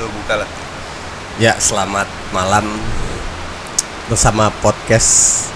[0.00, 0.48] lu buka lah
[1.36, 2.68] Ya, selamat malam
[4.06, 5.46] bersama podcast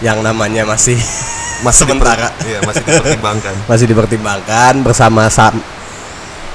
[0.00, 0.98] yang namanya masih
[1.66, 2.28] masih Sementara.
[2.42, 5.56] iya masih dipertimbangkan masih dipertimbangkan bersama sam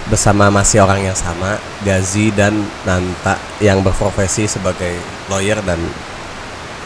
[0.05, 4.95] bersama masih orang yang sama, Gazi dan Nanta yang berprofesi sebagai
[5.27, 5.75] lawyer dan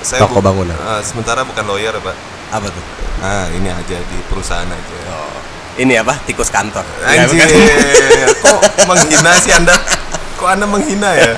[0.02, 0.74] saya Toko bu- bangunan.
[0.74, 2.18] eh, sementara bukan lawyer pak
[2.50, 2.84] apa tuh?
[3.20, 5.38] nah ini aja di perusahaan aja Oh,
[5.78, 6.18] ini apa?
[6.22, 6.82] Tikus kantor.
[7.00, 9.72] Anjir, Ya, kok menghina sih anda?
[10.42, 11.38] Kok anda menghina ya?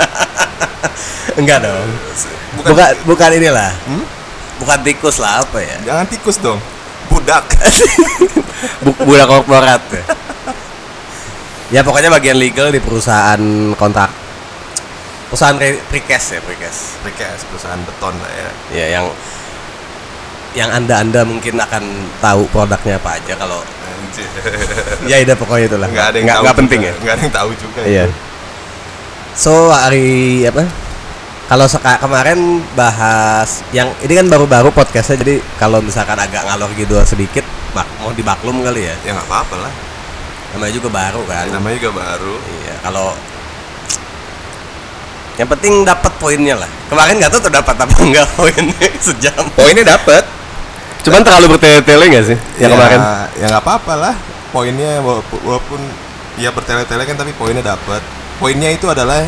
[1.39, 1.87] Enggak dong.
[2.55, 3.71] Bukan, Bukan bukan inilah.
[3.83, 4.04] Hmm?
[4.64, 5.75] Bukan tikus lah apa ya?
[5.83, 6.55] jangan tikus dong,
[7.11, 7.43] budak.
[8.86, 10.04] Bu- budak korporat ya.
[11.69, 13.42] ya pokoknya bagian legal di perusahaan
[13.75, 14.07] kontrak
[15.28, 18.50] perusahaan pre- precast ya precast Precast perusahaan beton lah ya.
[18.71, 19.06] ya yang
[20.54, 21.83] yang anda anda mungkin akan
[22.21, 23.59] tahu produknya apa aja kalau
[25.04, 26.87] ya udah pokoknya itulah Nggak ada yang nggak, penting juga.
[26.87, 27.81] ya Nggak ada yang tahu juga.
[27.83, 28.15] iya itu.
[29.33, 30.65] So hari apa
[31.50, 31.68] kalau
[32.02, 37.86] kemarin bahas yang ini kan baru-baru podcastnya jadi kalau misalkan agak ngalor gitu sedikit bak,
[38.00, 39.73] mau dibaklum kali ya Ya nggak apa-apa lah.
[40.54, 42.36] namanya juga baru kan Namanya juga baru.
[42.38, 43.09] Iya, kalau
[45.34, 46.70] yang penting dapat poinnya lah.
[46.94, 49.44] Kemarin nggak tahu tuh dapat apa enggak poinnya sejam.
[49.58, 50.23] Poinnya dapat.
[51.02, 53.00] Cuman terlalu bertele-tele nggak sih yang ya, kemarin?
[53.42, 54.14] Ya nggak apa-apa lah.
[54.54, 55.81] Poinnya walaupun, walaupun
[56.38, 58.02] ya bertele-tele kan tapi poinnya dapat.
[58.38, 59.23] Poinnya itu adalah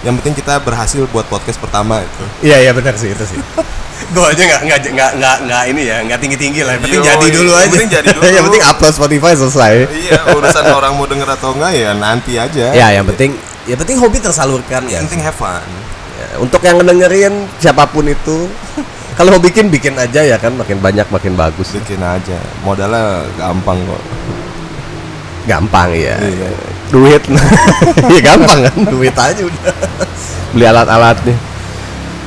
[0.00, 2.24] yang penting kita berhasil buat podcast pertama itu.
[2.46, 3.40] Iya iya benar sih itu sih.
[4.14, 6.78] Gue aja nggak nggak nggak nggak nggak ini ya nggak tinggi tinggi lah.
[6.78, 7.66] Yang penting Yo, jadi dulu aja.
[7.68, 8.22] penting jadi dulu.
[8.24, 9.72] yang penting upload Spotify selesai.
[9.90, 12.66] iya, urusan orang mau denger atau enggak ya nanti aja.
[12.72, 13.34] Ya yang penting
[13.66, 15.02] yang penting hobi tersalurkan ya.
[15.02, 15.60] Penting have fun.
[16.16, 18.48] Ya, Untuk yang ngedengerin siapa pun itu,
[19.12, 21.74] kalau mau bikin bikin aja ya kan makin banyak makin bagus.
[21.74, 22.38] Bikin aja.
[22.62, 24.02] Modalnya gampang kok.
[25.44, 26.16] Gampang ya.
[26.16, 26.48] Iya.
[26.88, 27.22] Duit.
[28.12, 29.74] ya gampang kan, duit aja udah.
[30.56, 31.36] Beli alat-alatnya.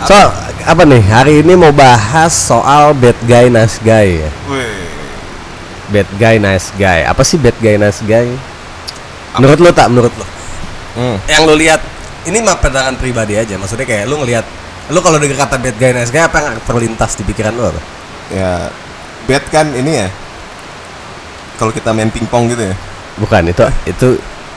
[0.05, 0.17] So,
[0.65, 1.01] apa nih?
[1.01, 4.29] Hari ini mau bahas soal bad guy nice guy ya.
[4.49, 4.85] Wih.
[5.89, 7.05] Bad guy nice guy.
[7.05, 8.29] Apa sih bad guy nice guy?
[9.37, 10.25] Menurut lo tak menurut lo?
[10.97, 11.17] Hmm.
[11.25, 11.81] Yang lo lihat
[12.29, 13.57] ini mah pandangan pribadi aja.
[13.57, 14.45] Maksudnya kayak lo ngelihat
[14.91, 17.81] lo kalau denger kata bad guy nice guy apa yang terlintas di pikiran lo apa?
[18.31, 18.69] Ya,
[19.25, 20.07] bet kan ini ya.
[21.61, 22.75] Kalau kita main pingpong gitu ya.
[23.21, 24.07] Bukan itu itu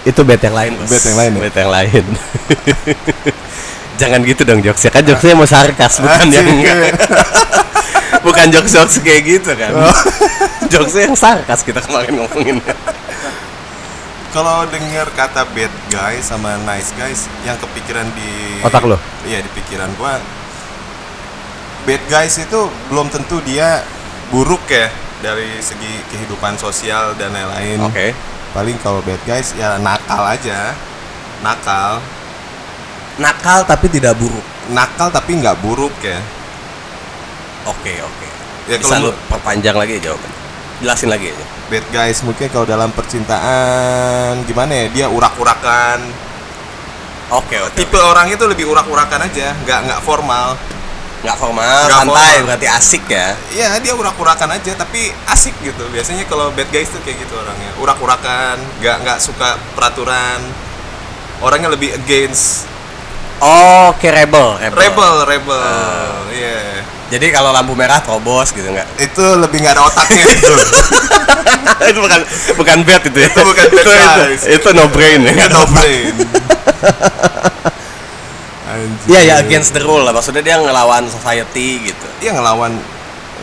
[0.04, 0.72] itu bad yang lain.
[0.76, 0.88] Bos.
[0.92, 1.40] Bad yang lain ya?
[1.48, 2.04] Bad yang lain.
[4.00, 6.50] Jangan gitu dong jokesnya kan jokesnya mau sarkas bukan yang
[8.26, 9.70] bukan jokes jokes kayak gitu kan.
[9.70, 9.98] Oh.
[10.72, 12.58] jokesnya yang sarkas kita kemarin ngomongin.
[14.34, 18.98] Kalau dengar kata bad guy sama nice guys, yang kepikiran di Otak lo?
[19.30, 20.18] Iya di pikiran gua.
[21.86, 22.60] Bad guys itu
[22.90, 23.86] belum tentu dia
[24.34, 24.90] buruk ya
[25.22, 27.78] dari segi kehidupan sosial dan lain-lain.
[27.86, 28.33] Oke.
[28.54, 30.72] Paling kalau bad guys ya nakal aja,
[31.42, 31.98] nakal,
[33.14, 34.42] Nakal tapi tidak buruk.
[34.70, 36.18] nakal tapi nggak buruk ya.
[37.66, 38.26] Oke oke.
[38.66, 40.38] Ya, Bisa lu perpanjang lagi jawabannya.
[40.82, 41.44] Jelasin lagi aja.
[41.70, 45.98] Bad guys mungkin kalau dalam percintaan gimana ya dia urak-urakan.
[47.34, 47.74] Oke oke.
[47.74, 50.54] Tipe orang itu lebih urak-urakan aja, nggak nggak formal.
[51.24, 52.46] Nggak formal, Nggak santai formal.
[52.46, 53.28] berarti asik ya.
[53.50, 55.88] Iya dia urak-urakan aja tapi asik gitu.
[55.88, 57.72] Biasanya kalau bad guys tuh kayak gitu orangnya.
[57.80, 60.44] Urak-urakan, nggak nggak suka peraturan.
[61.40, 62.68] Orangnya lebih against
[63.42, 64.78] Oh, kayak rebel, rebel.
[64.78, 65.58] rebel, rebel.
[65.58, 66.22] Ah.
[66.30, 66.86] Iya.
[67.10, 68.86] Jadi kalau lampu merah terobos gitu nggak?
[68.96, 70.54] Itu lebih nggak ada otaknya itu.
[71.90, 72.20] itu bukan
[72.54, 73.28] bukan bad itu ya.
[73.28, 74.42] Itu bukan bad itu, guys.
[74.46, 75.48] itu, no brain ya.
[75.50, 76.14] No brain.
[79.06, 80.12] Iya ya against the rule lah.
[80.12, 82.06] Maksudnya dia ngelawan society gitu.
[82.20, 82.74] Dia ngelawan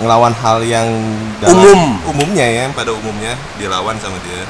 [0.02, 0.88] ngelawan hal yang
[1.46, 2.00] Umum.
[2.10, 4.44] umumnya ya pada umumnya dilawan sama dia.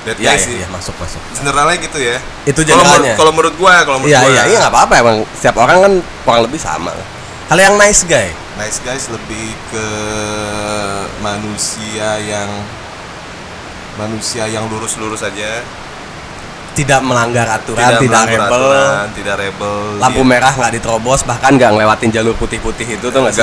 [0.00, 0.54] Iya guys iya sih.
[0.64, 1.20] iya, masuk masuk.
[1.36, 2.16] Generalnya gitu ya.
[2.48, 3.14] Itu generalnya.
[3.20, 4.32] kalau menurut gua, kalau menurut Iya gua.
[4.32, 5.92] iya iya nggak apa-apa emang setiap orang kan
[6.24, 6.90] kurang lebih sama.
[7.52, 9.86] Kalau yang nice guy, Nice guys lebih ke
[11.20, 12.48] manusia yang
[13.98, 15.60] manusia yang lurus-lurus aja,
[16.70, 19.74] tidak melanggar aturan, tidak, melanggar rebel, aturan, tidak rebel.
[19.98, 23.42] lampu dia, merah nggak diterobos, bahkan nggak ngelewatin jalur putih-putih itu tuh nggak sih?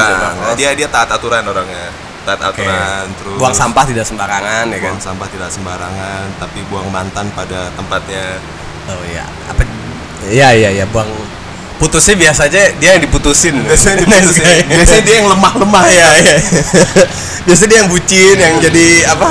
[0.56, 1.91] dia dia taat aturan orangnya.
[2.24, 2.63] Taat Oke.
[2.63, 4.91] aturan terus buang sampah tidak sembarangan ya kan?
[4.91, 8.39] buang sampah tidak sembarangan, tapi buang mantan pada tempatnya.
[8.88, 9.63] Oh iya, apa?
[10.27, 11.07] Iya iya iya, buang
[11.77, 13.56] putusnya biasa aja dia yang diputusin.
[13.68, 14.63] Biasanya diputusin.
[14.81, 15.83] Biasanya dia yang lemah-lemah.
[15.88, 16.38] Iya iya.
[17.47, 19.27] biasanya dia yang bucin, yang jadi apa?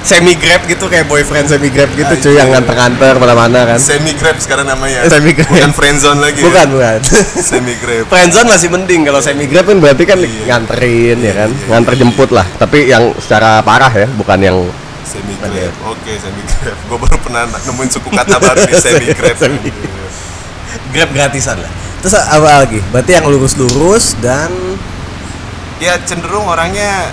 [0.00, 3.78] Semi grab gitu kayak boyfriend semi grab gitu cuy yang nganter-nganter mana-mana kan.
[3.78, 5.04] Semi grab sekarang namanya.
[5.06, 5.52] Semi grab.
[5.52, 6.40] Bukan friendzone lagi.
[6.40, 6.98] Bukan bukan.
[7.52, 8.08] Semi grab.
[8.08, 10.44] Friendzone masih mending kalau semi grab kan berarti kan Iya.
[10.48, 12.46] nganterin ya kan, Iya, iya, nganter iya, jemput lah.
[12.56, 14.58] Tapi yang secara parah ya, bukan yang
[15.04, 15.72] Semi grab.
[15.84, 16.78] Oke, semi grab.
[16.88, 19.36] Gue baru pernah nemuin suku kata baru di semi grab.
[19.36, 19.70] Semi.
[20.90, 21.70] Grab gratisan lah.
[22.00, 22.80] Terus apa lagi?
[22.88, 24.48] Berarti yang lurus-lurus dan
[25.76, 27.12] ya cenderung orangnya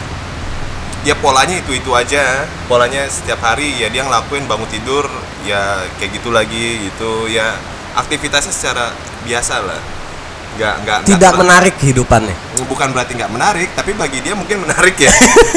[1.08, 2.44] ya polanya itu itu aja.
[2.68, 5.08] Polanya setiap hari ya dia ngelakuin bangun tidur
[5.48, 7.32] ya kayak gitu lagi gitu.
[7.32, 7.56] Ya
[7.96, 8.92] aktivitasnya secara
[9.24, 9.80] biasa lah.
[10.58, 12.36] Nggak nggak tidak ter- menarik kehidupannya.
[12.68, 15.14] bukan berarti nggak menarik tapi bagi dia mungkin menarik ya.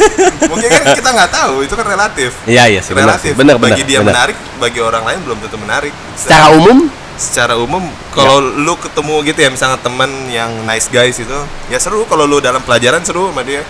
[0.52, 2.30] Mungkin kan kita nggak tahu itu kan relatif.
[2.44, 3.32] Iya iya sih relatif.
[3.34, 3.72] Benar benar.
[3.72, 4.12] bagi dia benar.
[4.12, 5.92] menarik bagi orang lain belum tentu menarik.
[6.14, 6.92] Secara umum?
[7.16, 11.38] Secara umum kalau lu ketemu gitu ya misalnya temen yang nice guys itu
[11.72, 12.04] ya seru.
[12.04, 13.64] Kalau lu dalam pelajaran seru sama dia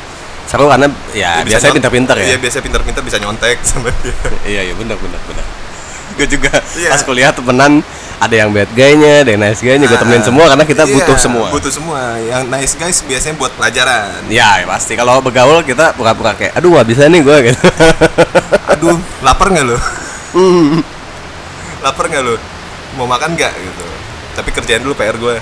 [0.45, 2.25] seru karena ya bisa biasanya pintar-pintar ya.
[2.27, 4.15] iya biasa pintar-pintar bisa nyontek sama dia
[4.45, 5.45] Iya iya benar benar benar.
[6.17, 6.91] Gue juga Iya.
[6.91, 7.81] pas kuliah temenan
[8.21, 10.93] ada yang bad guy-nya, ada yang nice guy-nya, gue temenin Ah, semua karena kita iya,
[10.93, 11.47] butuh semua.
[11.49, 16.35] butuh semua yang nice guys biasanya buat pelajaran Ya, ya pasti kalau bergaul kita pura-pura
[16.35, 17.61] kayak aduh nggak bisa nih gue gitu.
[18.73, 19.79] aduh lapar nggak lo
[20.31, 20.79] Hmm.
[21.81, 22.37] lapar nggak lo
[22.93, 23.87] mau makan nggak gitu
[24.31, 25.37] tapi kerjain dulu PR gue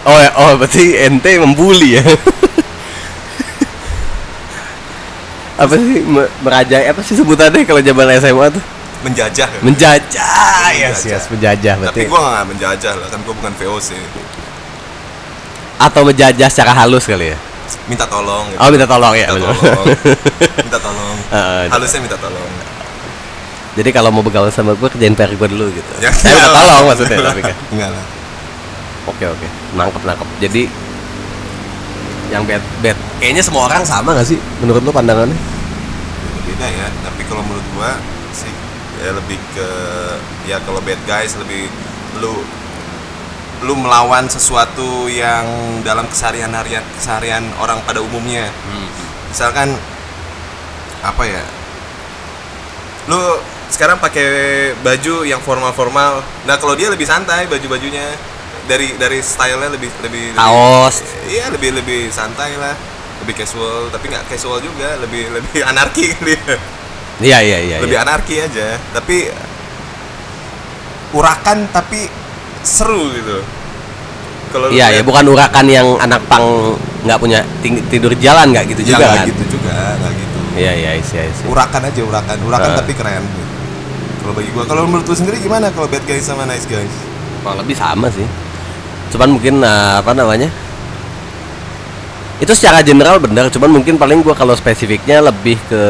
[0.00, 2.04] oh ya, oh berarti ente membuli ya.
[5.58, 8.64] Apa sih me- merajai apa sih sebutannya kalau zaman SMA tuh?
[8.98, 10.70] menjajah Menjajah.
[10.72, 11.10] Yes, Menjajah.
[11.12, 12.00] yes, menjajah tapi berarti.
[12.04, 13.88] gue nggak menjajah lah kan gue bukan VOC
[15.78, 17.38] Atau menjajah secara halus kali ya.
[17.84, 18.58] minta tolong gitu.
[18.58, 19.28] Oh, minta tolong ya.
[19.28, 19.86] minta tolong
[20.64, 21.64] minta tolong Heeh.
[21.68, 22.50] halusnya minta tolong
[23.74, 25.90] Jadi kalau mau bergaul sama gue kerjain PR gue dulu gitu.
[25.98, 27.54] Ya, Saya minta tolong maksudnya tapi kan.
[27.70, 28.04] enggak lah
[29.06, 30.28] Oke oke, nangkep nangkep.
[30.38, 30.62] Jadi
[32.28, 32.96] yang bad bad.
[33.20, 35.36] Kayaknya semua orang sama gak sih menurut lu pandangannya?
[36.48, 37.92] beda ya tapi kalau menurut gua
[38.34, 38.50] sih
[39.04, 39.68] ya lebih ke
[40.48, 41.70] ya kalau bad guys lebih
[42.18, 42.40] lu
[43.62, 45.44] lu melawan sesuatu yang
[45.82, 48.50] dalam keseharian harian keseharian orang pada umumnya.
[49.28, 49.76] Misalkan
[51.02, 51.42] apa ya
[53.06, 53.20] lu
[53.70, 54.26] sekarang pakai
[54.82, 58.04] baju yang formal-formal nah kalau dia lebih santai baju-bajunya
[58.68, 61.00] dari dari stylenya lebih lebih lebih- Kaos.
[61.26, 62.76] iya lebih lebih santai lah
[63.18, 66.56] lebih casual tapi nggak casual juga lebih lebih anarki kali ya
[67.18, 67.76] Iya iya iya.
[67.80, 68.04] lebih iya.
[68.04, 69.26] anarki aja tapi
[71.10, 72.06] urakan tapi
[72.60, 73.40] seru gitu
[74.48, 76.72] kalau Iya ya bukan urakan yang anak pang
[77.02, 77.40] nggak punya
[77.88, 79.26] tidur jalan nggak gitu Ya, juga nggak kan?
[79.26, 81.42] gitu juga nggak gitu Iya iya isi isi.
[81.44, 82.76] urakan aja urakan urakan Ah.
[82.76, 83.42] tapi keren gitu.
[84.20, 86.90] kalau bagi gua kalau menurut lu sendiri gimana kalau bad guys sama nice guys
[87.38, 88.26] Kurang lebih sama sih.
[89.08, 90.48] Cuman mungkin eh, apa namanya?
[92.38, 95.82] Itu secara general benar, cuman mungkin paling gua kalau spesifiknya lebih ke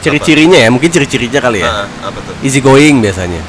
[0.00, 1.70] ciri-cirinya ya, mungkin ciri-cirinya kali ya.
[1.72, 3.40] Ah, apa tuh Easy going biasanya.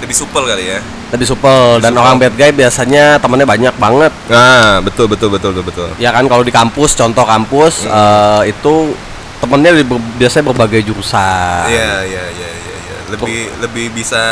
[0.00, 0.80] lebih supel kali ya
[1.12, 2.00] Lebih supel dan supel.
[2.00, 4.12] orang bad guy biasanya temennya banyak banget.
[4.28, 7.92] nah betul betul betul betul betul Ya kan kalau di kampus, contoh kampus Hmm.
[8.40, 8.96] eh, itu
[9.38, 11.68] temennya lebih ber- biasanya berbagai jurusan.
[11.68, 12.96] iya iya iya iya iya.
[13.10, 14.22] lebih lebih bisa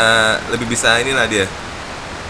[0.49, 1.45] lebih bisa inilah dia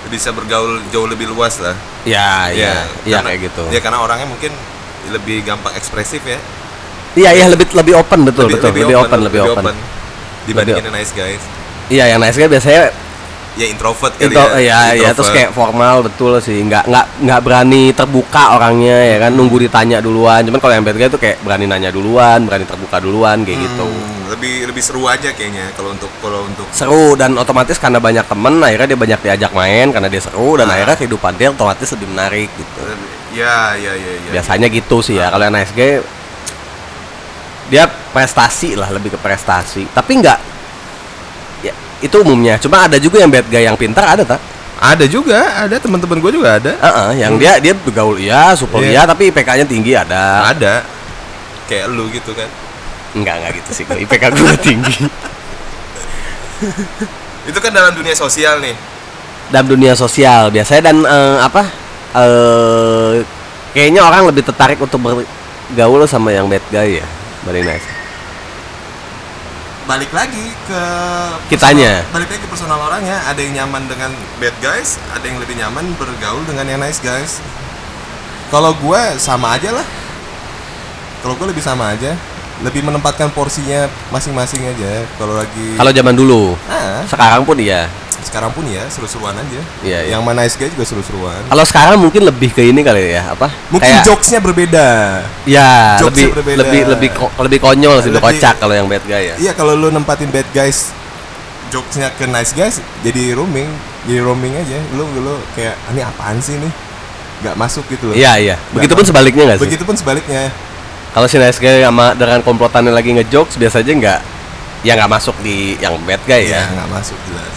[0.09, 1.77] bisa bergaul jauh lebih luas lah.
[2.05, 2.73] Iya, iya,
[3.05, 3.63] iya karena- kayak gitu.
[3.71, 4.53] ya karena orangnya mungkin
[5.13, 6.41] lebih gampang ekspresif ya.
[7.17, 9.75] Iya, iya lebih lebih open betul, betul, lebih, open, lebih open.
[10.49, 11.43] dibandingin yang nice guys.
[11.89, 12.93] Iya, yang nice guy biasanya
[13.59, 15.35] ya introvert kali itu ya ya, ya terus Introvert.
[15.35, 20.47] kayak formal betul sih, nggak nggak nggak berani terbuka orangnya ya kan, nunggu ditanya duluan.
[20.47, 23.83] Cuman kalau yang bad guy tuh kayak berani nanya duluan, berani terbuka duluan kayak gitu.
[23.83, 28.23] Hmm, lebih lebih seru aja kayaknya kalau untuk kalau untuk Seru dan otomatis karena banyak
[28.31, 30.79] temen akhirnya dia banyak diajak main karena dia seru dan Ah.
[30.79, 32.81] akhirnya kehidupan dia otomatis lebih menarik gitu.
[33.35, 35.99] ya ya ya ya biasanya gitu sih ya kalau yang nice guy
[37.69, 40.39] dia prestasi lah lebih ke prestasi tapi nggak
[42.05, 42.59] itu umumnya.
[42.61, 44.41] Cuma ada juga yang bad guy yang pintar ada tak?
[44.79, 45.77] Ada juga ada.
[45.79, 46.73] Teman-teman gue juga ada.
[46.75, 49.03] Heeh, yang dia dia bergaul iya super iya.
[49.05, 50.51] tapi IPK-nya tinggi ada.
[50.55, 50.87] Ada.
[51.67, 52.49] Kayak lu gitu kan.
[53.17, 55.05] Enggak enggak gitu sih IPK gue tinggi.
[57.49, 58.77] Itu kan dalam dunia sosial nih.
[59.49, 61.63] Dalam dunia sosial biasanya dan eh, apa
[62.19, 63.25] eh
[63.73, 67.07] kayaknya orang lebih tertarik untuk bergaul sama yang bad guy ya
[67.49, 67.98] nice
[69.89, 70.83] balik lagi ke
[71.49, 72.05] Kitanya.
[72.05, 73.25] personal- balik lagi ke personal orangnya.
[73.25, 77.41] Ada yang nyaman dengan bad guys ada yang lebih nyaman bergaul dengan yang nice guys.
[78.53, 79.87] Kalau gue sama aja lah.
[81.25, 82.13] Kalau gue lebih sama aja.
[82.61, 85.07] Lebih menempatkan porsinya masing-masing aja.
[85.17, 86.53] Kalau lagi kalau zaman dulu.
[86.69, 87.89] Ah, sekarang pun iya
[88.21, 90.01] sekarang pun ya seru-seruan aja Iya, iya.
[90.11, 93.47] yang mana nice guy juga seru-seruan Kalau sekarang mungkin lebih ke ini kali ya, apa?
[93.69, 94.87] mungkin Kayak- jokesnya berbeda
[95.45, 96.59] Ya, jokesnya lebih berbeda.
[96.61, 99.35] lebih lebih ko- lebih konyol sih, lebih Lebih- kocak kalau yang bad guy ya.
[99.39, 100.91] Iya kalau lu nempatin bad guys
[101.69, 103.69] jokesnya ke nice guys jadi roaming
[104.03, 106.73] jadi roaming aja lu lu kayak "Ah, ini apaan sih nih
[107.39, 108.57] nggak masuk gitu loh Iya, iya.
[108.73, 109.67] Begitupun sebaliknya nggak sih?
[109.69, 110.49] begitupun sebaliknya
[111.09, 114.21] Kalau si nice guy sama dengan komplotannya lagi ngejokes biasanya nggak
[114.81, 116.63] ya nggak masuk di yang bad guy ya ya.
[116.73, 117.53] nggak masuk jelas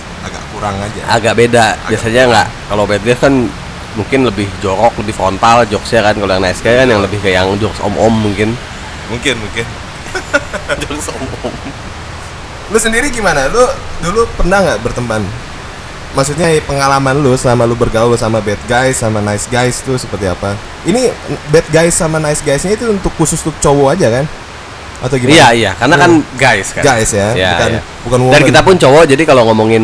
[0.62, 1.02] kurang aja.
[1.10, 1.66] Agak beda.
[1.90, 2.48] Biasanya nggak.
[2.70, 3.34] Kalau bad guys kan
[3.98, 6.14] mungkin lebih jorok lebih frontal jokesnya kan.
[6.22, 8.54] Kalau yang nice guy kan yang lebih kayak yang jokes om om mungkin.
[9.10, 9.66] Mungkin mungkin.
[10.86, 11.56] Jokes om om
[12.72, 13.52] lu sendiri gimana?
[13.52, 13.60] Lu
[14.00, 15.22] dulu pernah nggak berteman?
[16.16, 20.56] Maksudnya pengalaman lu selama lu bergaul sama bad guys sama nice guys tuh seperti apa?
[20.88, 21.12] Ini
[21.52, 24.26] bad guys sama nice guysnya itu untuk khusus untuk cowok aja kan?
[25.04, 25.36] Atau gimana?
[25.36, 25.72] Iya iya.
[25.76, 26.84] Karena kan guys kan?
[26.84, 27.82] Guys ya Iya, bukan iya.
[28.08, 29.84] bukan dan kita pun cowok jadi kalau ngomongin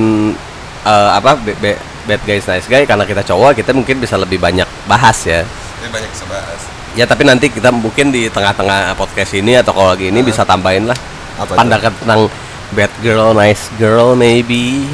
[0.83, 2.85] eh, apa be- be- bad guys nice guy.
[2.85, 5.41] Karena kita cowok kita mungkin bisa lebih banyak bahas ya.
[5.81, 6.61] Ini banyak bisa bahas.
[6.97, 10.89] Ya tapi nanti kita mungkin di tengah-tengah podcast ini atau kalau lagi ini bisa tambahin
[10.89, 10.97] lah
[11.37, 12.25] Apa pandangan tentang
[12.73, 14.89] bad girl nice girl maybe.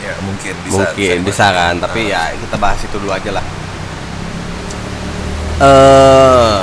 [0.00, 1.28] Ya mungkin bisa mungkin dibahas.
[1.28, 3.44] bisa kan tapi ya kita bahas itu dulu aja lah.
[5.60, 6.58] Eh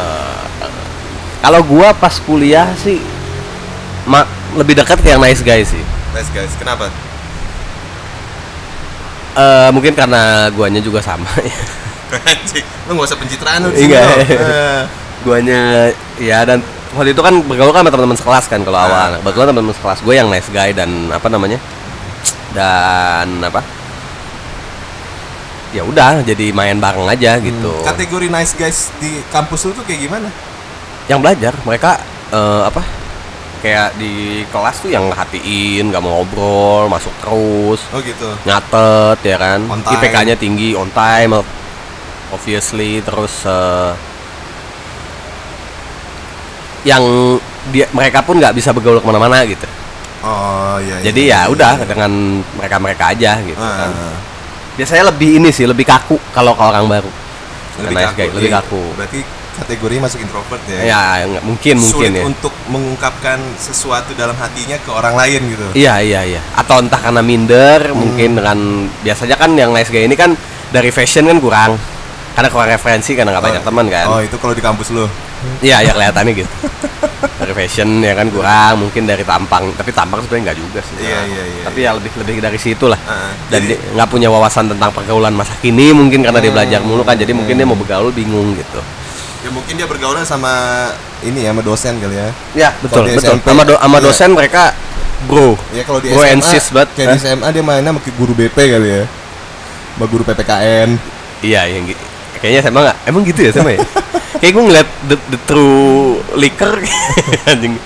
[1.42, 3.02] kalau gua pas kuliah sih
[4.06, 5.82] ma- lebih dekat ke yang nice guy sih.
[6.14, 6.90] Nice guys kenapa
[9.32, 11.28] Eh mungkin karena guanya juga sama.
[11.40, 11.56] Ya.
[12.92, 14.04] Lu nggak usah pencitraan lu Iya.
[14.20, 14.82] Eh,
[15.24, 15.88] guanya
[16.20, 16.60] ya dan
[16.92, 18.86] waktu itu kan bergaul kan sama teman-teman sekelas kan kalau Ah.
[18.86, 19.10] awal.
[19.24, 21.56] Kebetulan teman-teman sekelas gue yang nice guy dan apa namanya
[22.52, 23.64] dan apa?
[25.72, 27.72] Ya udah jadi main bareng aja gitu.
[27.88, 30.28] kategori nice guys di kampus lu tuh kayak gimana?
[31.08, 31.96] Yang belajar mereka
[32.28, 32.84] eh, apa
[33.62, 38.30] kayak di kelas tuh yang hatiin nggak mau ngobrol masuk terus oh gitu.
[38.44, 39.60] nyatet ya kan.
[39.70, 41.46] IPK-nya tinggi on time
[42.34, 43.94] obviously terus eh,
[46.82, 47.04] yang
[47.70, 49.70] dia mereka pun nggak bisa bergaul ke mana-mana gitu.
[50.22, 51.86] Oh iya, iya jadi iya, ya udah iya.
[51.86, 52.12] dengan
[52.58, 53.92] mereka mereka aja gitu Ah, kan.
[54.78, 57.12] Biasanya lebih ini sih lebih kaku kalau ke orang baru.
[57.82, 58.58] Lebih kaku, lebih iya.
[58.62, 58.84] kaku.
[58.98, 59.20] Berarti
[59.52, 61.00] kategori masuk introvert ya ya
[61.44, 66.22] mungkin mungkin sulit ya untuk mengungkapkan sesuatu dalam hatinya ke orang lain gitu Iya iya
[66.26, 66.42] iya.
[66.54, 68.00] Atau entah karena minder, Hmm.
[68.00, 68.58] mungkin dengan
[69.02, 70.34] biasanya kan yang nice guy ini kan
[70.70, 71.72] dari fashion kan kurang.
[72.32, 74.06] Karena kurang referensi karena nggak banyak teman kan.
[74.08, 75.04] oh itu kalau di kampus lu
[75.60, 76.52] Iya ya kelihatannya gitu.
[77.36, 79.74] dari fashion ya kan kurang, mungkin dari tampang.
[79.74, 80.96] Tapi tampang sebenarnya nggak juga sih.
[81.02, 83.00] Iya, iya, iya, Tapi ya lebih lebih dari situ lah.
[83.04, 86.58] Ah, Dan jadi- dia nggak punya wawasan tentang pergaulan masa kini mungkin karena dia Hmm.
[86.62, 87.18] belajar mulu kan.
[87.18, 88.80] Jadi mungkin dia mau bergaul bingung gitu.
[89.42, 90.54] Ya mungkin dia bergaulnya sama
[91.22, 93.20] ini ya sama dosen kali ya Ya betul betul.
[93.20, 94.04] SMP, Sama, do- sama iya.
[94.04, 94.64] dosen mereka
[95.24, 95.54] bro.
[95.72, 96.90] ya kalau di Bro SMA and sis banget.
[96.94, 99.04] kayak di SMA dia mainnya sama guru BP kali ya
[99.92, 100.90] sama guru PPKN
[101.42, 101.98] Iya, yang gi-
[102.38, 102.98] kayaknya sama nggak?
[103.04, 103.82] Emang gitu ya sama ya?
[104.42, 106.78] Kayak gue ngeliat the, the true liquor
[107.50, 107.82] anjing.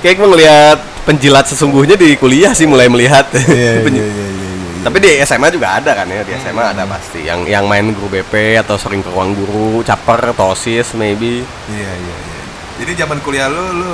[0.00, 3.28] Kayak gue ngeliat penjilat sesungguhnya di kuliah sih mulai melihat.
[3.32, 4.41] iya iya iya iya iya
[4.82, 8.10] Tapi di SMA juga ada kan ya, di SMA ada pasti yang yang main guru
[8.10, 11.46] BP atau sering ke ruang guru, caper, tosis maybe.
[11.70, 12.40] Iya iya iya.
[12.82, 13.92] Jadi zaman kuliah lu lu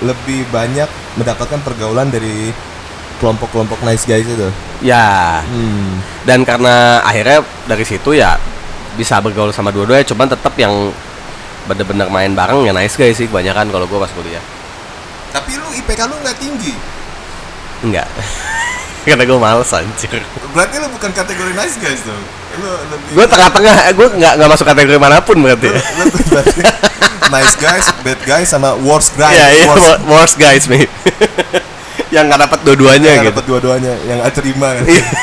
[0.00, 0.88] lebih banyak
[1.20, 2.48] mendapatkan pergaulan dari
[3.20, 4.48] kelompok-kelompok nice guys itu.
[4.80, 6.00] Ya, Hmm.
[6.24, 8.40] dan karena akhirnya dari situ ya
[8.96, 10.88] bisa bergaul sama dua-duanya, cuman tetap yang
[11.68, 14.40] bener-bener main bareng ya nice guys sih kebanyakan kalau gue pas kuliah.
[15.36, 16.72] Tapi lu IPK lu nggak tinggi.
[17.84, 18.08] Enggak.
[19.00, 20.20] Karena gue males anjir.
[20.52, 22.20] Berarti lu bukan kategori nice guys dong.
[22.60, 25.72] Lu lebih Gue tengah-tengah, gue nggak nggak masuk kategori mana pun berarti.
[25.72, 26.60] lu, lu berarti
[27.34, 29.32] nice guys, bad guys sama worst guys.
[29.32, 30.90] Iya iya, worst, wo- worst guys maybe.
[32.14, 33.32] yang nggak dapat dua-duanya yang gitu.
[33.32, 34.84] dapat dua-duanya, yang nggak terima kan.
[34.84, 35.04] Iya.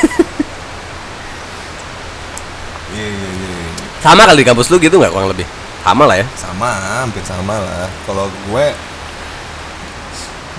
[2.88, 3.51] Iya iya iya.
[3.53, 3.86] iya.
[4.01, 5.46] Sama kali di kampus lu gitu nggak kurang lebih?
[5.84, 6.25] Sama lah ya.
[6.34, 6.72] Sama,
[7.03, 7.86] hampir sama lah.
[8.10, 8.65] Kalau gue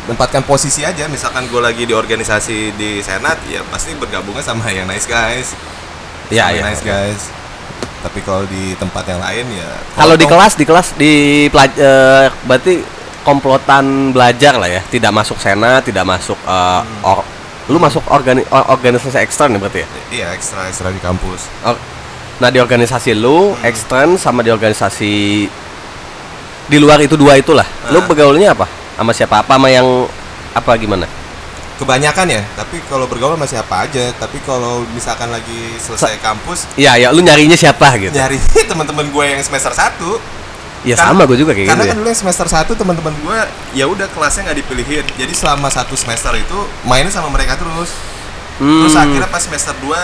[0.08, 4.88] menempatkan posisi aja, misalkan gue lagi di organisasi di senat, ya pasti bergabungnya sama yang
[4.88, 5.52] nice guys.
[6.32, 6.62] Iya Sama iya.
[6.64, 7.20] nice guys.
[8.00, 9.68] Tapi kalau di tempat yang lain ya.
[9.92, 11.12] Kalau di kelas di kelas di
[11.52, 12.80] pelaj- eh, berarti
[13.20, 14.80] komplotan belajar lah ya.
[14.80, 17.26] Tidak masuk senat, tidak masuk eh, or-
[17.68, 19.88] lu masuk organi or- organisasi ekstern ya berarti ya?
[20.08, 21.52] Iya ekstra ekstra di kampus.
[21.68, 21.76] Or-
[22.40, 25.14] nah di organisasi lu ekstern sama di organisasi
[26.64, 27.66] di luar itu dua itulah.
[27.92, 28.04] Lu Ah.
[28.08, 28.64] bergaulnya apa?
[28.98, 29.38] Sama siapa?
[29.38, 29.86] Apa sama yang
[30.50, 31.06] apa gimana?
[31.78, 32.42] Kebanyakan ya.
[32.52, 34.10] Tapi kalau bergaul masih apa aja.
[34.12, 38.10] Tapi kalau misalkan lagi selesai kampus, Iya ya, lu nyarinya siapa gitu?
[38.10, 38.34] nyari
[38.70, 40.18] teman-teman gue yang semester 1
[40.86, 41.98] Ya Kan- sama gue juga kayak Karena gitu kan ya.
[41.98, 43.38] dulu yang semester 1 teman-teman gue
[43.74, 45.04] ya udah kelasnya nggak dipilihin.
[45.14, 47.94] Jadi selama satu semester itu mainnya sama mereka terus.
[48.58, 49.02] Terus Hmm.
[49.04, 49.94] akhirnya pas semester 2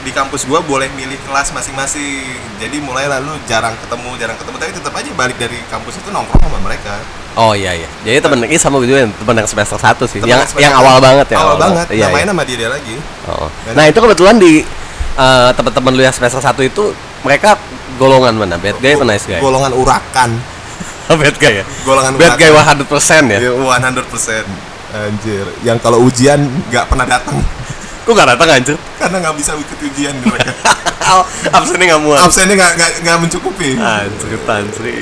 [0.00, 2.24] di kampus gua boleh milih kelas masing-masing.
[2.56, 6.40] Jadi mulai lalu jarang ketemu, jarang ketemu tapi tetap aja balik dari kampus itu nongkrong
[6.40, 6.96] sama mereka.
[7.36, 7.88] Oh iya iya.
[8.00, 10.18] Jadi temen ini sama gue juga temen yang semester 1 sih.
[10.24, 11.38] Temen yang yang awal banget ya.
[11.44, 11.86] Awal banget.
[11.92, 12.32] Iya, nah, main iya.
[12.32, 12.94] sama dia, dia lagi.
[13.28, 13.48] Oh.
[13.76, 14.52] Nah, itu kebetulan di
[15.20, 17.60] eh, teman-teman lu yang semester 1 itu mereka
[18.00, 18.56] golongan mana?
[18.56, 19.40] Bad guy apa nice guy?
[19.44, 20.30] Golongan urakan.
[21.20, 21.64] bad guy ya.
[21.84, 22.76] Golongan Bad guy urakan.
[22.88, 23.38] 100% ya.
[23.44, 24.48] Iya, 100%.
[24.96, 26.40] Anjir, yang kalau ujian
[26.72, 27.36] nggak pernah datang.
[28.06, 28.78] Kok gak datang anjir?
[28.96, 30.52] Karena nggak bisa ikut ujian mereka
[31.56, 34.96] absennya nggak muat absennya nggak nggak nggak mencukupi Anjir, tansri.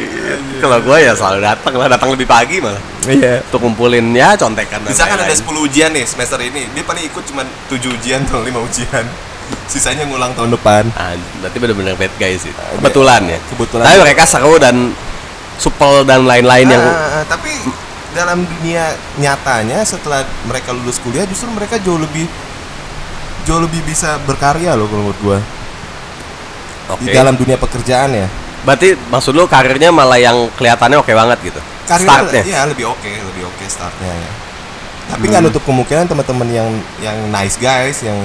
[0.61, 2.81] Kalau gua ya selalu datang lah, datang lebih pagi malah.
[3.05, 3.41] Iya.
[3.49, 5.65] Untuk kumpulin ya contekan dan misalkan ada lain-lain.
[5.65, 9.05] 10 ujian nih semester ini dia paling ikut cuma 7 ujian atau 5 ujian
[9.65, 12.53] sisanya ngulang tahun depan Ah, berarti benar-benar bad guys sih.
[12.53, 13.39] Kebetulan ya.
[13.49, 13.85] kebetulan.
[13.85, 14.93] Tapi mereka seru dan
[15.57, 17.53] supel dan lain-lain yang Ah, tapi
[18.13, 22.25] dalam dunia nyatanya setelah mereka lulus kuliah justru mereka jauh lebih
[23.45, 25.39] jauh lebih bisa berkarya loh kalau menurut gua
[26.91, 27.01] oke.
[27.01, 28.29] di dalam dunia pekerjaan ya
[28.65, 31.61] Berarti maksud lu karirnya malah yang kelihatannya oke banget gitu.
[31.85, 32.43] karirnya Startnya.
[32.49, 34.33] ya lebih oke lebih oke startnya ya
[35.05, 38.17] tapi nggak nutup kemungkinan teman-teman yang yang nice guys yang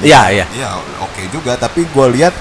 [0.00, 0.44] Iya, iya.
[0.52, 0.68] ya
[1.00, 2.32] oke juga tapi gua lihat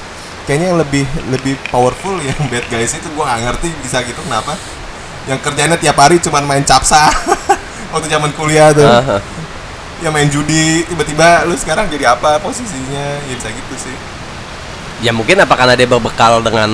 [0.44, 4.60] kayaknya yang lebih lebih powerful yang bad guys itu gua nggak ngerti bisa gitu kenapa
[5.28, 7.08] yang kerjanya tiap hari cuman main capsa
[7.96, 9.18] waktu zaman kuliah tuh Aha.
[10.00, 13.96] Ya main judi tiba-tiba lu sekarang jadi apa posisinya ya bisa gitu sih
[15.00, 16.68] Ya mungkin apa karena dia berbekal dengan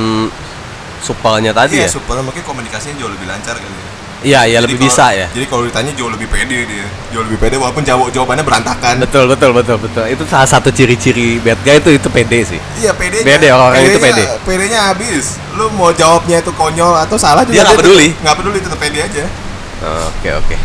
[0.99, 1.89] supelnya tadi iya ya?
[1.91, 3.93] supaya mungkin komunikasinya jauh lebih lancar kali ya
[4.25, 5.27] Iya, iya lebih kalau- bisa ya.
[5.29, 9.29] jadi kalau ditanya jauh lebih pede dia jauh lebih pede walaupun jawab jawabannya berantakan Betul,
[9.29, 10.01] betul, betul, betul.
[10.07, 12.57] Itu salah satu ciri-ciri bad guy itu itu pede sih.
[12.75, 14.25] iya pede Pede, orang itu pede.
[14.41, 18.17] pedenya habis lu mau jawabnya itu konyol atau salah Dia nggak peduli.
[18.17, 19.25] nggak peduli tetap pede aja
[20.09, 20.55] Oke, oke.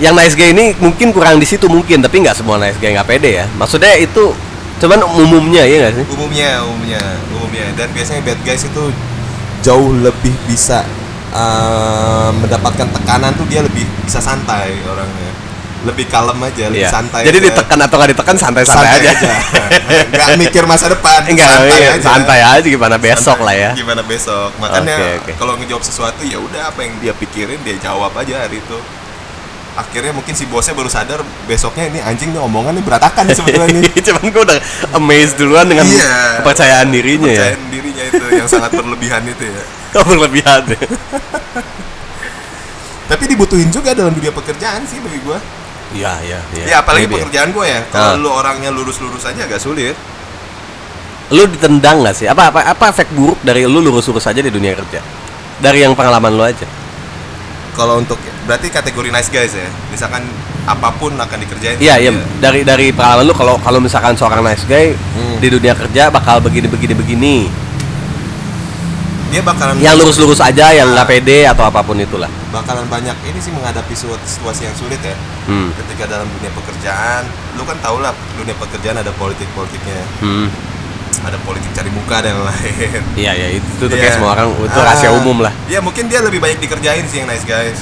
[0.00, 3.06] Yang nice guy ini mungkin kurang di situ mungkin, tapi nggak semua nice guy nggak
[3.06, 3.46] pede ya.
[3.52, 4.32] Maksudnya itu
[4.80, 6.04] cuman umumnya ya nggak sih?
[6.10, 8.88] umumnya umumnya umumnya dan biasanya bad guys itu
[9.60, 10.88] jauh lebih bisa
[11.30, 15.28] uh, mendapatkan tekanan tuh dia lebih bisa santai orangnya
[15.80, 16.90] lebih kalem aja lebih Iya.
[16.90, 17.46] santai Jadi aja.
[17.52, 19.30] ditekan atau nggak ditekan santai-santai aja.
[20.08, 23.44] nggak mikir masa depan Enggak, iya, santai aja gimana besok Santai.
[23.44, 23.70] lah ya.
[23.72, 25.32] gimana besok makanya Oke, oke.
[25.36, 28.78] kalau ngejawab sesuatu ya udah apa yang dia pikirin dia jawab aja hari itu
[29.80, 33.90] akhirnya mungkin si bosnya baru sadar besoknya ini anjing nih omongan nih berantakan sebetulnya nih
[34.06, 34.58] Cuman gue udah
[34.94, 36.38] amazed duluan dengan Iya.
[36.38, 37.48] kepercayaan dirinya ya.
[37.48, 39.62] Kepercayaan dirinya itu yang sangat berlebihan itu ya
[39.96, 40.60] Oh, berlebihan.
[40.66, 40.80] ya.
[43.10, 45.38] tapi dibutuhin juga dalam dunia pekerjaan sih bagi gua
[45.90, 46.64] Iya, iya, iya.
[46.64, 47.18] ya apalagi Maybe ya.
[47.20, 48.16] pekerjaan gua ya kalau Ah.
[48.16, 49.94] lu orangnya lurus-lurus aja agak sulit
[51.30, 52.26] Lu ditendang gak sih?
[52.26, 54.98] Apa apa apa efek buruk dari lu lurus-lurus aja di dunia kerja?
[55.58, 56.66] Dari yang pengalaman lu aja.
[57.70, 58.18] kalau untuk
[58.50, 60.26] berarti kategori nice guys ya misalkan
[60.64, 62.10] apa pun akan dikerjain Iya, iya.
[62.10, 62.22] Iya.
[62.36, 65.38] Dari dari pengalaman lu kalau kalau misalkan seorang nice guy Hmm.
[65.38, 67.36] di dunia kerja bakal begini begini begini.
[69.30, 72.26] dia bakalan Yang lurus-lurus aja, yang nggak pede atau apa pun itulah.
[72.50, 75.14] bakalan banyak ini sih menghadapi suatu situasi yang sulit ya
[75.46, 75.70] Hmm.
[75.76, 77.22] ketika dalam dunia pekerjaan
[77.54, 80.50] lu kan tau lah dunia pekerjaan ada politik politiknya Hmm.
[81.22, 84.02] ada politik cari muka dan lain Iya, iya itu tuh Iya.
[84.02, 85.54] kayak semua orang itu Ah, rahasia umum lah.
[85.64, 87.78] ya mungkin dia lebih banyak dikerjain sih yang nice guys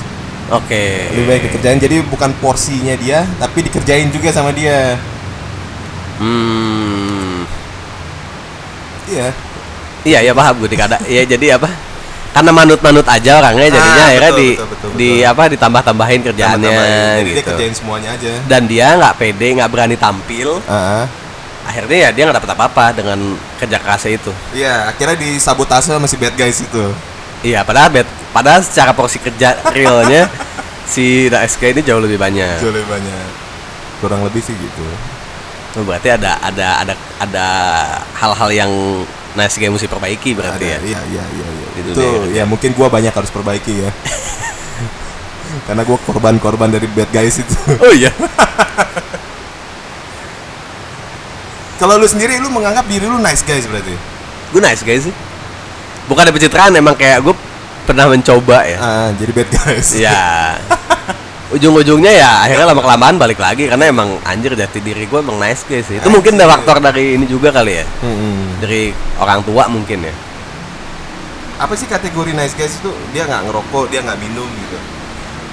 [0.51, 1.09] Oke.
[1.11, 4.97] lebih baik dikerjain jadi bukan porsinya dia tapi dikerjain juga sama dia
[6.19, 7.47] Hmm.
[9.07, 9.29] iya
[9.99, 10.97] Iya, iya paham gue dikada.
[11.05, 11.69] Iya, jadi apa?
[12.31, 15.29] Karena manut-manut aja orangnya jadinya Ah, akhirnya betul, di betul, betul, di betul.
[15.29, 17.19] apa ditambah-tambahin kerjaannya Tambah-tambahin.
[17.19, 17.49] Jadi dia gitu.
[17.51, 20.49] kerjain semuanya aja Dan dia nggak pede, nggak berani tampil.
[20.65, 21.05] Ah,
[21.63, 23.19] Akhirnya ya dia nggak dapat apa-apa dengan
[23.59, 24.33] kerja kerasnya itu.
[24.55, 26.85] iya akhirnya disabotase sama si bad guys itu
[27.39, 30.27] Iya, padahal bed, padahal secara porsi kerja realnya
[30.93, 32.59] si SK ini jauh lebih banyak.
[32.59, 33.27] jauh lebih banyak
[33.99, 34.85] kurang lebih sih gitu
[35.77, 37.47] Oh, berarti ada ada ada ada
[38.17, 38.73] hal-hal yang
[39.37, 40.79] nasi game mesti perbaiki berarti Ada, ya.
[40.81, 43.91] iya iya iya iya Itu itu ya mungkin gua banyak harus perbaiki ya
[45.69, 48.09] karena gua korban-korban dari bad guys itu Oh iya.
[51.79, 53.95] kalau lu sendiri lu menganggap diri lu nice guys berarti
[54.49, 55.15] gue nice guys sih.
[56.09, 57.35] Bukan ada pencitraan, emang kayak gue
[57.85, 58.77] pernah mencoba ya.
[58.81, 60.57] ah jadi bad guys Iya.
[61.49, 65.65] Ujung-ujungnya ya akhirnya lama kelamaan balik lagi karena emang anjir jati diri gue emang nice
[65.65, 65.97] guys sih.
[65.97, 67.85] Itu mungkin ada faktor dari ini juga kali ya.
[68.05, 68.61] Mm-mm.
[68.61, 70.15] Dari orang tua mungkin ya.
[71.59, 74.79] apa sih kategori nice guys itu dia nggak ngerokok dia nggak minum gitu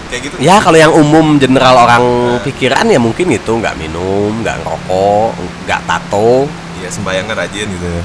[0.05, 2.03] kayak gitu Ya kalau yang umum general orang
[2.45, 5.33] pikiran ya mungkin itu nggak minum, nggak ngerokok,
[5.65, 6.45] nggak tato,
[6.77, 8.03] iya sembayangnya rajin gitu ya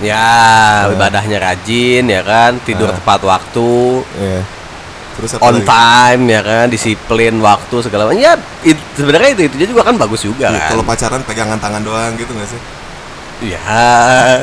[0.00, 0.26] ya
[0.88, 2.94] ibadahnya rajin ya kan, tidur Ah.
[2.94, 3.70] tepat waktu,
[4.14, 4.40] Iya.
[5.14, 5.66] terus on lagi?
[5.66, 8.16] time ya kan, disiplin waktu segala macam.
[8.16, 8.32] Ya
[8.62, 10.70] it- sebenarnya itu itu juga kan bagus juga Iya, kan.
[10.70, 12.62] kalau pacaran pegangan tangan doang gitu nggak sih
[13.40, 13.56] Ya,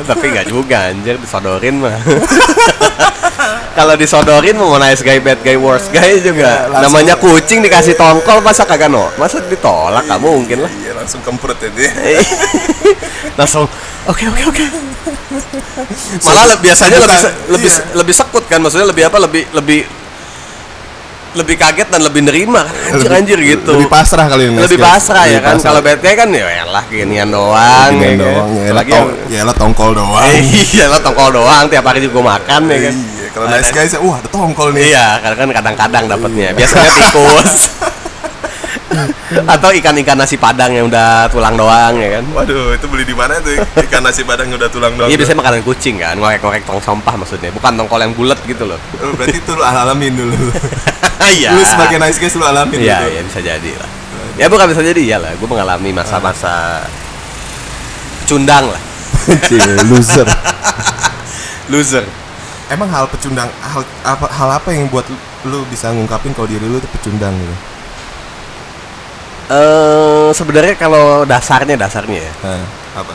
[0.02, 1.94] tapi nggak juga anjir disodorin mah.
[3.70, 6.66] Kalau disodorin mau nice guy, bad guy, worst guy juga.
[6.66, 9.06] Iya, langsung- Namanya kucing dikasih tongkol masa kagak no?
[9.14, 10.70] Masa ditolak nggak mungkin lah.
[10.76, 11.90] iya langsung kemprut ya dia
[13.38, 13.70] Langsung
[14.08, 14.64] oke oke oke.
[16.20, 17.82] Malah biasanya lebih se- lebih iya.
[17.94, 19.80] lebih sekut kan maksudnya lebih apa lebih lebih
[21.28, 24.58] lebih kaget dan lebih nerima kan anjir Lebih- anjir gitu Lebih pasrah kali ini.
[24.58, 24.88] lebih guys.
[25.04, 25.70] pasrah ya Lebih kan pasrah.
[25.70, 28.18] kalau guy kan ya elah ginian doang Ginian ya kan.
[28.18, 28.48] doang.
[28.50, 30.24] Ya, Apalagi tong, ya lah tongkol doang.
[30.72, 34.16] iya lo tongkol doang tiap hari juga makan ya kan Iya, kalau nice guys, wah
[34.16, 34.88] ada tongkol nih.
[34.88, 36.48] Iya, karena kan kadang-kadang dapatnya.
[36.56, 37.52] Biasanya tikus.
[39.52, 42.24] Atau ikan-ikan nasi padang yang udah tulang doang ya kan.
[42.32, 43.52] Waduh, itu beli di mana tuh?
[43.84, 45.08] Ikan nasi padang udah tulang doang.
[45.08, 48.80] Iya biasanya makanan kucing kan, ngorek-ngorek tong sampah maksudnya, bukan tongkol yang bulat gitu loh.
[49.04, 50.36] Oh, berarti itu lu alamin dulu.
[51.18, 51.52] Iya.
[51.52, 53.10] Lu sebagai nice guys lu alamin Iya, dulu.
[53.12, 53.90] iya bisa jadi lah.
[54.38, 56.86] Ya bukan bisa jadi ya lah, gue mengalami masa-masa
[58.24, 58.80] cundang lah,
[59.44, 60.24] Cie, loser.
[61.68, 62.04] loser.
[62.68, 65.16] Emang hal pecundang hal apa hal apa yang buat lu,
[65.48, 67.54] lu bisa ngungkapin kalau diri lu tuh pecundang gitu?
[69.48, 72.32] Eh sebenarnya kalau dasarnya dasarnya ya,
[72.92, 73.14] apa?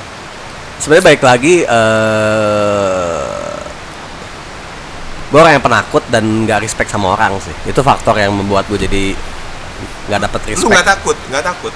[0.82, 3.24] sebenarnya baik lagi eh
[5.30, 8.78] gue orang yang penakut dan nggak respect sama orang sih itu faktor yang membuat gue
[8.78, 9.18] jadi
[10.10, 11.18] nggak dapet Lu respect nggak takut?
[11.30, 11.74] Nggak takut?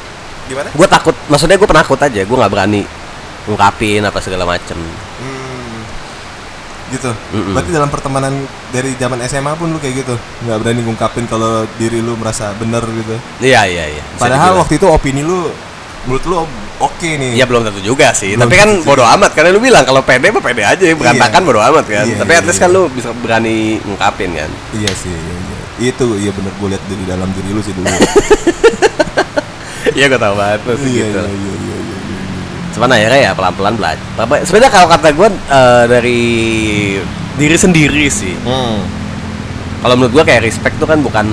[0.47, 0.69] Gimana?
[0.73, 2.81] gue takut maksudnya gue penakut aja gue nggak berani
[3.45, 4.77] ngungkapin apa segala macem
[5.17, 5.36] Hmm,
[6.87, 7.11] gitu.
[7.35, 7.51] Mm-mm.
[7.51, 8.33] Berarti dalam pertemanan
[8.69, 12.83] dari zaman SMA pun lu kayak gitu, nggak berani ngungkapin kalau diri lu merasa bener
[12.85, 13.15] gitu.
[13.39, 14.61] iya iya iya bisa Padahal dibilang.
[14.63, 15.51] waktu itu opini lu
[16.07, 16.35] menurut lu
[16.79, 17.35] oke nih.
[17.35, 20.31] Iya belum tentu juga sih, Belum tapi kan bodo amat karena lu bilang kalau pede
[20.31, 21.47] mah pede aja, berantakan Iya.
[21.51, 22.05] bodo amat kan.
[22.07, 22.63] Iya, tapi iya, at least iya.
[22.63, 24.49] kan lu bisa berani ngungkapin kan.
[24.71, 25.91] Iya sih, iya, iya.
[25.91, 27.85] Itu iya bener gue lihat dari dalam diri lu sih dulu.
[29.97, 31.19] Iya gue tahu banget sih iya, gitu.
[31.19, 31.76] iya, iya, iya, iya.
[32.77, 34.05] Cuman akhirnya ya pelan-pelan belajar.
[34.45, 36.21] Sebenarnya kalau kata gue eh, dari
[37.41, 38.37] diri sendiri sih.
[38.45, 38.85] Hmm.
[39.81, 41.25] Kalau menurut gue kayak respect tuh kan bukan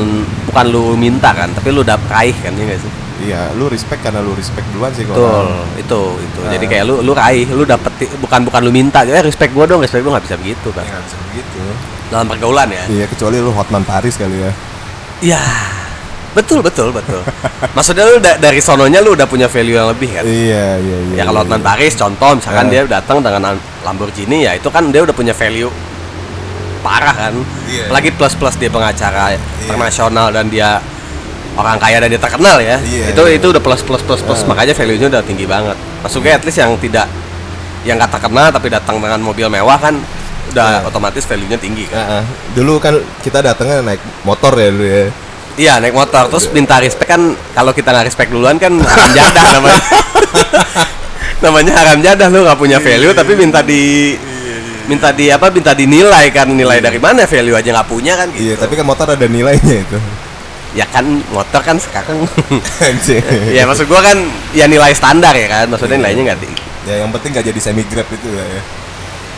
[0.49, 2.93] bukan lu minta kan, tapi lu udah raih kan ya nggak sih?
[3.25, 5.17] Iya, lu respect karena lu respect duluan sih kalau.
[5.17, 5.47] Betul,
[5.81, 6.39] itu itu.
[6.45, 6.53] Nah.
[6.53, 9.81] Jadi kayak lu lu raih, lu dapet bukan bukan lu minta, eh respect gue dong,
[9.81, 10.85] respect gue nggak bisa begitu Ya, kan.
[10.93, 11.59] nggak bisa begitu.
[12.13, 12.85] Dalam pergaulan ya.
[12.89, 14.53] Iya, kecuali lu Hotman Paris kali ya.
[15.25, 15.45] Iya.
[16.35, 17.23] Betul, betul, betul.
[17.73, 20.25] Maksudnya lu da- dari sononya lu udah punya value yang lebih kan?
[20.27, 21.15] Iya, iya, iya.
[21.15, 21.63] Ya kalau iya, iya.
[21.63, 22.71] Paris contoh misalkan Eh.
[22.75, 23.55] dia datang dengan
[23.87, 25.71] Lamborghini ya itu kan dia udah punya value
[26.83, 27.35] parah kan.
[27.71, 27.87] Iya.
[27.87, 30.83] Apalagi plus-plus dia pengacara internasional dan dia
[31.55, 32.83] orang kaya dan dia terkenal ya.
[32.83, 33.39] Iya, itu iya.
[33.39, 34.47] itu udah plus plus plus plus Eh.
[34.47, 35.79] makanya value-nya udah tinggi banget.
[36.03, 37.07] Maksudnya at least yang tidak
[37.85, 39.95] yang kata terkenal tapi datang dengan mobil mewah kan
[40.51, 40.89] udah Iya.
[40.91, 41.97] otomatis value-nya tinggi kan.
[41.97, 42.23] Heeh.
[42.53, 45.07] Dulu kan kita datangnya naik motor ya dulu ya.
[45.55, 47.23] Iya naik motor terus minta respect kan
[47.55, 49.83] kalau kita nggak respect duluan kan haram jadah namanya.
[51.45, 54.17] namanya haram jadah lu nggak punya value tapi minta di
[54.91, 58.51] minta di apa minta dinilai kan nilai dari mana value aja nggak punya kan gitu.
[58.51, 59.99] Iya, tapi kan motor ada nilainya itu.
[60.75, 62.27] Ya kan motor kan sekarang
[63.57, 64.19] ya maksud gua kan
[64.51, 66.63] ya nilai standar ya kan maksudnya nilainya nggak tinggi.
[66.85, 68.63] ya yang penting nggak jadi semi grab itu lah ya.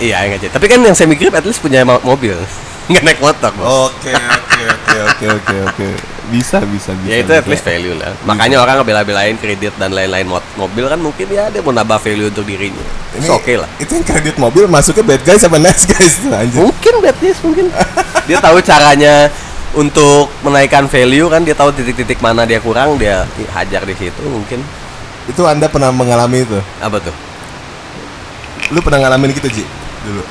[0.01, 0.53] Iya nggak jadi.
[0.57, 2.41] Tapi kan yang semi grip at least punya mo- mobil
[2.87, 3.51] nggak naik motor.
[3.55, 3.67] Bos.
[3.91, 5.89] Oke, oke, oke, oke, oke, oke.
[6.27, 7.07] Bisa, bisa, bisa.
[7.07, 7.51] ya itu at bisa.
[7.55, 8.11] least value lah.
[8.27, 12.35] Makanya orang bela-belain kredit dan lain-lain mot- mobil kan mungkin ya dia mau nambah value
[12.35, 12.83] untuk dirinya.
[13.15, 13.71] Ini oke lah.
[13.79, 16.59] Itu yang kredit mobil masuknya bad guys sama nice guys tuh anjir.
[16.59, 17.71] Mungkin Batnis mungkin.
[18.27, 19.31] dia tahu caranya
[19.79, 23.23] untuk menaikkan value kan dia tahu titik-titik mana dia kurang dia
[23.55, 24.59] hajar di situ mungkin.
[25.31, 26.59] Itu Anda pernah mengalami itu?
[26.83, 27.15] Apa tuh?
[28.75, 29.65] Lu pernah ngalamin gitu, Ji?
[30.07, 30.23] Dulu.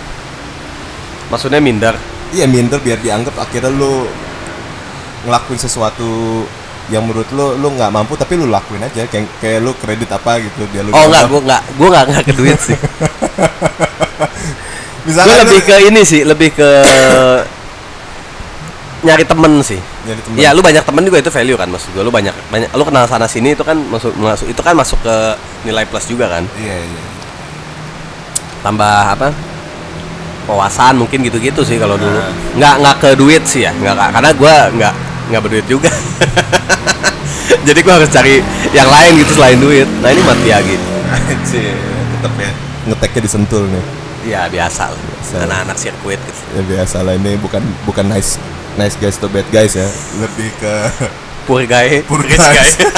[1.31, 1.95] Maksudnya minder.
[2.35, 4.11] Iya, minder biar dianggap akhirnya lu
[5.23, 6.43] ngelakuin sesuatu
[6.91, 10.37] yang menurut lu lu nggak mampu tapi lu lakuin aja kayak kayak lu kredit apa
[10.37, 11.31] gitu biar lu Oh enggak, dianggap.
[11.31, 12.75] gua enggak, gua enggak enggak ke duit sih.
[15.07, 16.69] Misalnya Gua lebih ke ini sih, lebih ke
[19.05, 19.79] nyari temen sih.
[20.05, 20.35] Nyari temen.
[20.37, 23.07] Ya lu banyak temen juga itu value kan maksud gua lu banyak banyak lu kenal
[23.09, 25.15] sana sini itu kan masuk masuk itu kan masuk ke
[25.65, 26.43] nilai plus juga kan.
[26.59, 27.01] Iya, iya.
[28.61, 29.27] Tambah apa?
[30.45, 32.17] Wawasan mungkin gitu-gitu sih kalau dulu.
[32.21, 32.29] Nah.
[32.53, 34.93] Nggak nggak ke duit sih ya, nggak karena gua nggak
[35.33, 35.89] nggak berduit juga.
[37.67, 38.45] Jadi gua harus cari
[38.77, 39.89] yang lain gitu selain duit.
[40.05, 40.75] Nah ini mati lagi.
[41.09, 41.73] Anjir,
[42.17, 42.51] tetep ya.
[42.85, 43.83] Ngeteknya disentul nih.
[44.25, 45.01] Ya biasa lah.
[45.45, 46.41] Anak-anak sirkuit gitu.
[46.53, 48.37] Ya biasa lah ini bukan bukan nice
[48.77, 49.89] nice guys to bad guys ya.
[50.21, 50.73] Lebih ke
[51.45, 52.73] Poor guy, Poor rich guys.
[52.73, 52.89] guy.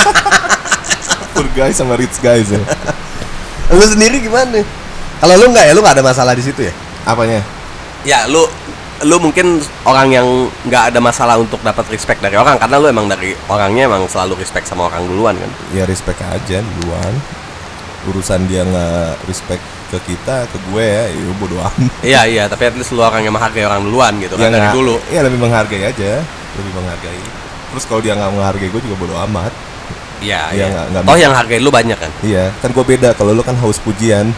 [1.35, 2.63] poor guys sama rich guys ya.
[3.75, 4.63] Lu sendiri gimana?
[5.19, 6.71] Kalau lu nggak ya, lu nggak ada masalah di situ ya?
[7.07, 7.39] Apanya?
[8.03, 8.43] ya lu
[9.03, 10.27] lu mungkin orang yang
[10.63, 14.37] nggak ada masalah untuk dapat respect dari orang karena lu emang dari orangnya emang selalu
[14.37, 17.13] respect sama orang duluan kan Ya respect aja duluan.
[18.05, 21.91] Urusan dia nggak respect ke kita, ke gue ya, ya bodo amat.
[22.01, 24.69] iya iya tapi at least lu orang yang menghargai orang duluan gitu Ya kan dari
[24.71, 26.11] dulu Iya lebih menghargai aja,
[26.55, 27.21] lebih menghargai.
[27.67, 29.51] Terus kalau dia nggak menghargai gue juga bodo amat.
[30.17, 31.21] iya Iya, iya toh bisa.
[31.21, 33.13] yang hargai lu banyak kan Iya, kan gue beda.
[33.13, 34.31] Kalau lu kan haus pujian.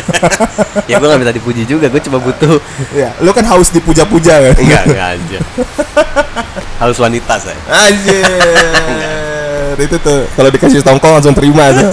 [0.90, 2.58] ya gue gak minta dipuji juga, gue cuma butuh.
[2.94, 4.54] Ya lu kan haus dipuja-puja kan?
[4.58, 5.38] Enggak, enggak aja
[6.82, 8.24] Harus wanita saya anjir.
[9.78, 11.90] Itu tuh kalau dikasih tongkol langsung terima tuh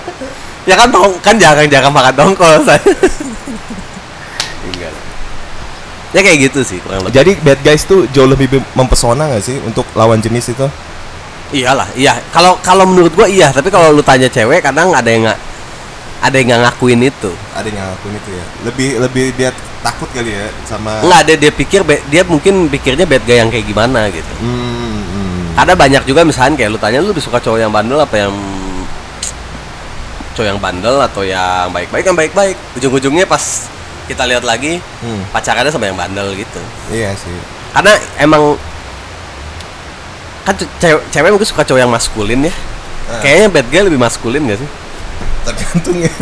[0.70, 2.80] Ya kan tong kan jarang-jarang makan tongkol saya
[4.64, 4.92] Enggak.
[6.14, 7.14] Ya kayak gitu sih kurang lebih.
[7.14, 10.66] Jadi bad guys tuh jauh lebih mempesona gak sih untuk lawan jenis itu?
[11.54, 12.18] Iyalah, iya.
[12.34, 15.53] Kalau kalau menurut gua iya Tapi kalau lu tanya cewek kadang ada yang nggak
[16.24, 17.30] Ada yang nggak ngakuin itu.
[17.52, 18.44] Ada yang ngakuin itu ya.
[18.64, 19.50] Lebih lebih dia
[19.84, 23.68] takut kali ya sama Enggak ada dia pikir Dia mungkin pikirnya bad guy yang kayak
[23.68, 24.32] gimana gitu.
[24.40, 25.60] Hmm, hmm.
[25.60, 28.32] Ada banyak juga misalnya kayak lu tanya lu lebih suka cowok yang bandel apa yang
[30.34, 32.56] cowok yang bandel atau yang baik-baik yang baik-baik.
[32.80, 33.68] Ujung-ujungnya pas
[34.08, 35.22] kita lihat lagi Hmm.
[35.28, 36.60] pacarannya sama yang bandel gitu.
[36.88, 37.36] Iya sih.
[37.76, 38.56] Karena emang
[40.44, 42.54] kan ce- cewek, cewek mungkin suka cowok yang maskulin ya.
[43.04, 43.20] Ah.
[43.20, 44.70] kayaknya bad guy lebih maskulin gak sih
[45.44, 46.12] tergantung ya.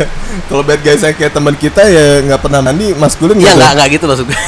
[0.43, 3.57] Kalau bad guys kayak teman kita ya nggak pernah mandi maskulin Iya gitu.
[3.57, 4.39] nggak nggak gitu maksud gue.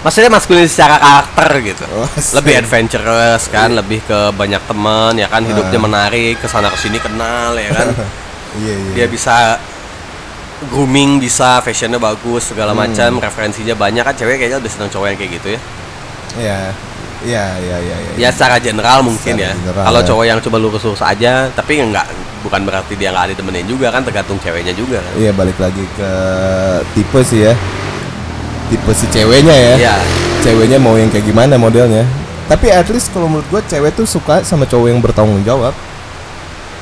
[0.00, 1.84] Maksudnya maskulin secara karakter gitu.
[1.92, 5.44] Oh, lebih adventurous kan lebih ke banyak teman ya kan?
[5.44, 5.84] Hidupnya Ah.
[5.84, 7.88] menarik ke sana ke sini kenal ya kan?
[8.56, 8.92] Iya iya.
[8.96, 9.60] Dia bisa
[10.66, 12.82] grooming bisa fashionnya bagus segala Hmm.
[12.82, 14.00] macam referensinya banyak.
[14.02, 15.60] Kan cewek kayaknya lebih seneng cowok yang kayak gitu ya.
[16.40, 16.72] Iya iya
[17.24, 19.52] iya iya iya ya secara general mungkin Secara ya.
[19.56, 20.06] general, kalau ya.
[20.08, 22.06] cowok yang coba lurus-lurus aja tapi enggak
[22.40, 25.04] bukan berarti dia nggak ada temenin juga kan tergantung ceweknya juga.
[25.04, 26.10] Kan Iya balik lagi ke
[26.96, 27.54] tipe sih ya.
[28.72, 29.74] Tipe si ceweknya ya.
[29.76, 29.96] Iya.
[30.40, 32.08] ceweknya mau yang kayak gimana modelnya.
[32.48, 35.76] Tapi at least kalau menurut gua cewek tuh suka sama cowok yang bertanggung jawab.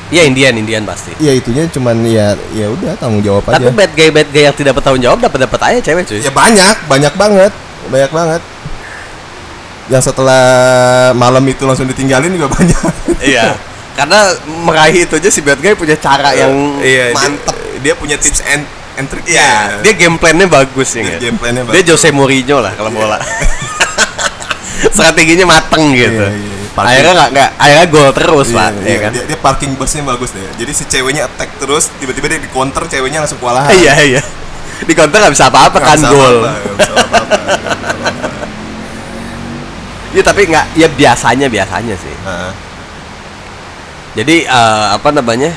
[0.09, 1.13] Iya Indian Indian pasti.
[1.21, 3.75] Ya itunya cuman ya ya udah tanggung jawab tapi aja.
[3.75, 6.23] bad guy bad guy yang tidak bertanggung jawab dapat dapat aja cewek cuy.
[6.23, 7.53] Ya banyak banyak banget.
[7.91, 8.43] Banyak banget
[9.89, 10.43] yang setelah
[11.13, 12.81] malam itu langsung ditinggalin juga banyak
[13.25, 13.57] iya
[13.93, 14.21] karena
[14.63, 18.43] meraih itu aja si bad guy punya cara yang iya dia- mantep dia, punya tips
[18.45, 18.63] and
[18.95, 21.95] and trick Iya, dia game plan-nya bagus ya Dia game plan-nya Dia bagus.
[21.95, 23.15] Jose Mourinho lah kalau bola.
[24.91, 26.19] Strateginya mateng gitu.
[26.19, 26.75] Iya, iya, iya.
[26.75, 29.11] Akhirnya nggak nggak akhirnya gol terus Iya, pak, iya, ya kan?
[29.11, 30.43] dia, dia parking busnya bagus deh.
[30.57, 33.71] Jadi si ceweknya attack terus, tiba-tiba dia di counter, ceweknya langsung kewalahan.
[33.71, 34.23] Iya iya.
[34.79, 36.37] Di counter nggak bisa apa-apa kan gol.
[40.09, 42.15] Iya tapi nggak, ya biasanya biasanya sih.
[42.15, 42.53] Heeh.
[44.17, 45.53] Jadi eh, apa namanya?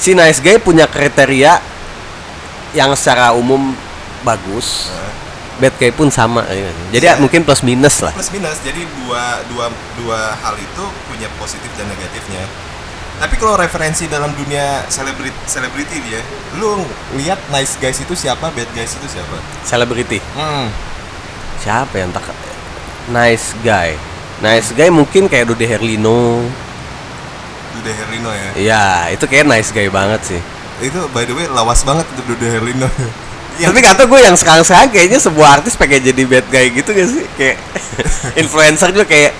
[0.00, 1.60] Si nice guy punya kriteria
[2.72, 3.76] yang secara umum
[4.22, 4.88] bagus.
[5.60, 6.40] Bad guy pun sama.
[6.48, 6.72] ya.
[6.88, 7.20] Jadi Iya.
[7.20, 8.16] mungkin plus minus lah.
[8.16, 9.68] plus minus jadi dua dua
[10.00, 12.48] dua hal itu punya positif dan negatifnya
[13.20, 16.24] tapi kalau referensi dalam dunia selebriti selebriti dia
[16.56, 16.80] lu
[17.20, 20.16] lihat nice guys itu siapa bad guys itu siapa Celebrity.
[20.32, 20.66] hmm.
[21.60, 22.24] Siapa yang tak
[23.10, 23.94] nice guy?
[24.40, 26.40] Nice guy mungkin kayak Dude Herlino.
[27.72, 30.40] Dude Herlino ya Iya, itu kayak nice guy banget sih.
[30.80, 32.88] itu by the way lawas banget itu Dude Herlino
[33.60, 37.08] Yang- Tapi kata gue yang sekarang-sekarang kayaknya sebuah artis pengen jadi bad guy gitu gak
[37.10, 37.24] sih?
[37.36, 37.60] Kayak
[38.40, 39.36] influencer juga kayak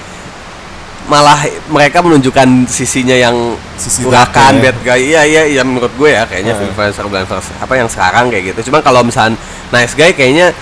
[1.09, 4.63] malah mereka menunjukkan sisinya yang Sisi urakan dark ya.
[4.63, 5.01] bad guy.
[5.03, 6.69] Iya iya iya menurut gue ya kayaknya Hmm.
[6.69, 8.69] influencer influencer apa yang sekarang kayak gitu.
[8.69, 10.53] Cuman kalau misalnya nice guy kayaknya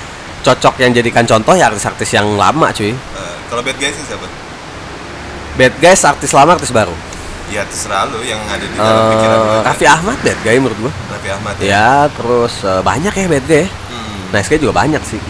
[0.40, 2.90] cocok yang jadikan contoh ya artis-artis yang lama cuy.
[2.90, 2.96] Eh,
[3.46, 4.26] kalau bad guys siapa
[5.54, 6.94] Bad guys artis lama artis baru.
[7.48, 10.78] ya terserah lu yang ada di dalam pikiran lu Eh, Raffi Ahmad bad guy menurut
[10.78, 10.92] gue.
[11.08, 13.56] Raffi Ahmad ya Ya terus eh, banyak ya bad guy.
[13.58, 13.68] ya.
[13.88, 14.16] Hmm.
[14.30, 15.20] Nice guy juga banyak sih.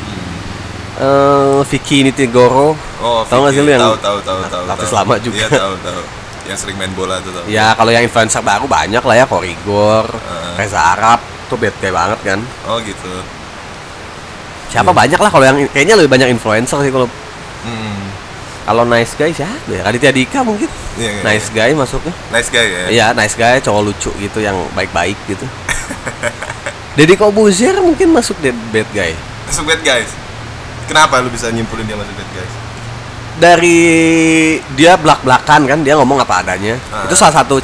[0.99, 2.75] Eh Vicky Nitigoro.
[2.99, 4.63] Oh, Tahu nggak sih lu yang tahu tahu tahu tahu.
[4.67, 4.99] artis tahu.
[4.99, 5.37] lama juga?
[5.39, 6.01] Iya tahu tahu.
[6.45, 7.45] Yang sering main bola tuh tahu.
[7.47, 10.53] Ya kalau yang influencer baru banyak lah ya Korigor, Heeh.
[10.59, 12.41] Reza Arab, tuh bad guy banget kan.
[12.67, 13.13] Oh gitu.
[14.69, 17.09] Siapa banyak lah kalau yang kayaknya lebih banyak influencer sih kalau
[17.59, 17.99] Hmm.
[18.63, 19.83] kalau nice guy siapa ya?
[19.83, 20.69] Raditya Dika mungkin.
[20.95, 22.13] Iya, iya, nice guy masuknya.
[22.31, 22.83] Nice guy ya.
[22.87, 25.43] Iya, nice guy, cowok lucu gitu yang baik-baik gitu.
[26.97, 29.15] Deddy Kobuzier mungkin masuk deh bad guy.
[29.47, 30.11] Masuk bad guys.
[30.87, 32.53] Kenapa lu bisa nyimpulin dia masuk bad guys?
[33.39, 33.79] Dari
[34.75, 36.75] dia belak-belakan kan, dia ngomong apa adanya.
[36.91, 37.07] Ah.
[37.07, 37.63] Itu salah satu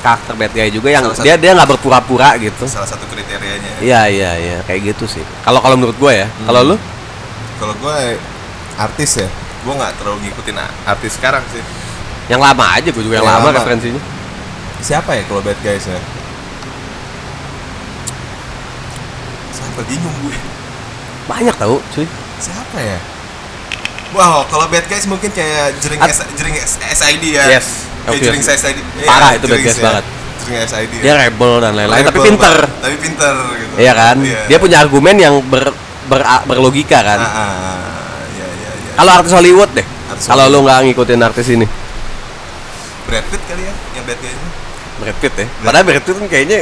[0.00, 1.24] karakter bad guy juga yang Salah satu.
[1.24, 2.64] dia dia nggak berpura-pura gitu.
[2.64, 3.72] Salah satu kriterianya.
[3.78, 5.24] Iya iya iya kayak gitu sih.
[5.40, 6.46] Kalau kalau menurut gue ya, Hmm.
[6.46, 6.76] kalau lu
[7.56, 7.96] Kalau gue
[8.74, 9.28] artis ya,
[9.60, 11.60] gue nggak terlalu ngikutin artis sekarang sih.
[12.26, 13.56] yang lama aja gue juga yang, Yang lama, lama.
[13.56, 14.02] referensinya.
[14.80, 15.98] Siapa ya kalau bad guys ya?
[19.50, 20.36] Siapa bingung gue?
[21.26, 22.06] Banyak tau cuy.
[22.38, 22.98] Siapa ya?
[24.10, 27.46] Wow, kalau bad guys mungkin kayak jering S, jering S- SID ya.
[27.50, 28.78] Yes, Jering SID.
[28.96, 29.82] Iya, Parah itu bad guys ya.
[29.82, 30.04] banget.
[30.66, 30.92] SID.
[30.98, 32.56] Dia rebel dan lain-lain tapi pinter.
[32.80, 33.72] Tapi pinter gitu.
[33.76, 34.16] Iya kan?
[34.18, 34.40] Iya.
[34.48, 35.70] Dia punya argumen yang ber,
[36.06, 37.20] ber berlogika Ah, kan.
[37.20, 37.78] ah,
[38.30, 38.92] iya iya iya.
[38.96, 39.86] Kalau artis Hollywood deh.
[40.20, 41.66] Kalau lu nggak ngikutin artis ini.
[43.06, 44.38] Brad Pitt kali ya yang bad guys
[44.98, 45.46] Brad Pitt ya.
[45.60, 46.58] Padahal Brad Pitt kan kayaknya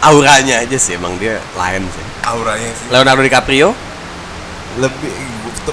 [0.00, 2.04] auranya aja sih emang dia lain sih.
[2.24, 3.76] auranya sih Leonardo DiCaprio?
[4.78, 5.12] lebih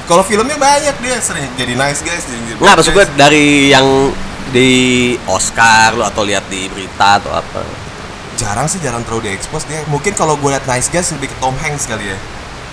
[0.04, 4.12] kalau filmnya banyak dia sering jadi nice guys jadi Nggak, maksud gue dari yang
[4.47, 4.69] di
[5.26, 7.62] Oscar lo atau lihat di berita atau apa?
[8.36, 11.56] jarang sih jarang terlalu diekspos dia mungkin kalau gue liat nice guys lebih ke Tom
[11.56, 12.19] Hanks kali ya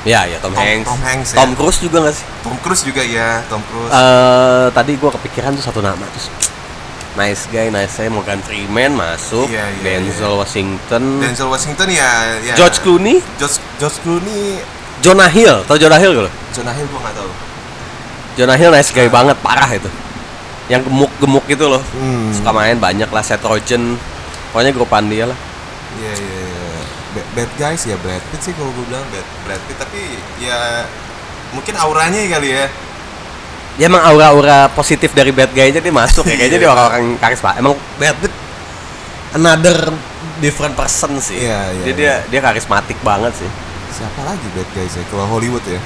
[0.05, 0.85] Ya, ya Tom, Tom- Hanks.
[0.85, 1.37] Tom Hanks, ya.
[1.41, 2.27] Tom Cruise juga nggak sih?
[2.45, 6.29] Tom Cruise juga ya Tom Cruise Eh tadi gua kepikiran tuh satu nama terus
[7.17, 12.11] nice guy, nice guy Morgan Freeman masuk, Iya, iya, Denzel Washington, Denzel Washington ya,
[12.43, 14.61] ya George Clooney, George George Clooney
[15.05, 16.33] Jonah Hill, tau Jonah Hill gak lo?
[16.57, 17.31] Jonah Hill gue nggak tahu
[18.35, 19.87] Jonah Hill nice guy banget, parah itu.
[20.67, 21.83] Yang gemuk-gemuk gitu loh.
[21.95, 22.35] Hmm.
[22.35, 23.95] Suka main banyak lah, Seth Rogen.
[24.51, 25.39] Pokoknya grupan dia lah.
[26.03, 26.83] Iya iya iya.
[27.15, 30.83] Bad, bad guys ya Brad Pitt sih kalau gue bilang Brad, Brad Pitt tapi ya
[31.55, 32.67] mungkin auranya kali ya.
[33.79, 36.35] Ya emang aura-aura positif dari bad guy aja dia masuk ya.
[36.35, 36.63] Kayaknya Iya.
[36.67, 37.55] dia orang-orang karisma.
[37.55, 38.35] Emang Brad Pitt
[39.39, 39.95] another
[40.43, 41.47] different person sih.
[41.47, 43.51] Iya, iya, Dia, dia dia karismatik banget sih.
[43.95, 45.79] Siapa lagi bad guys ya kalau Hollywood ya?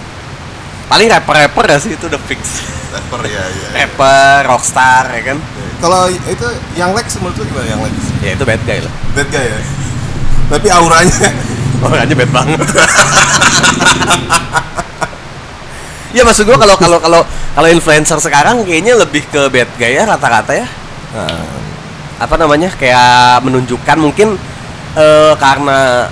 [0.89, 2.65] Paling rapper-rapper ya sih itu udah fix.
[2.89, 3.85] Rapper ya ya.
[3.85, 5.37] Rapper, rockstar ya kan.
[5.85, 7.95] Kalau itu yang Lex menurut lu gimana yang Lex?
[8.25, 8.93] Ya itu bad guy lah.
[9.13, 9.61] Bad guy ya.
[10.49, 11.29] Tapi auranya
[11.85, 12.59] Orangnya bad banget.
[16.17, 20.09] ya maksud gua kalau kalau kalau kalau influencer sekarang kayaknya lebih ke bad guy ya
[20.09, 20.65] rata-rata ya.
[21.13, 21.45] Nah,
[22.19, 22.73] Apa namanya?
[22.73, 24.41] Kayak menunjukkan mungkin
[24.97, 26.09] eh, karena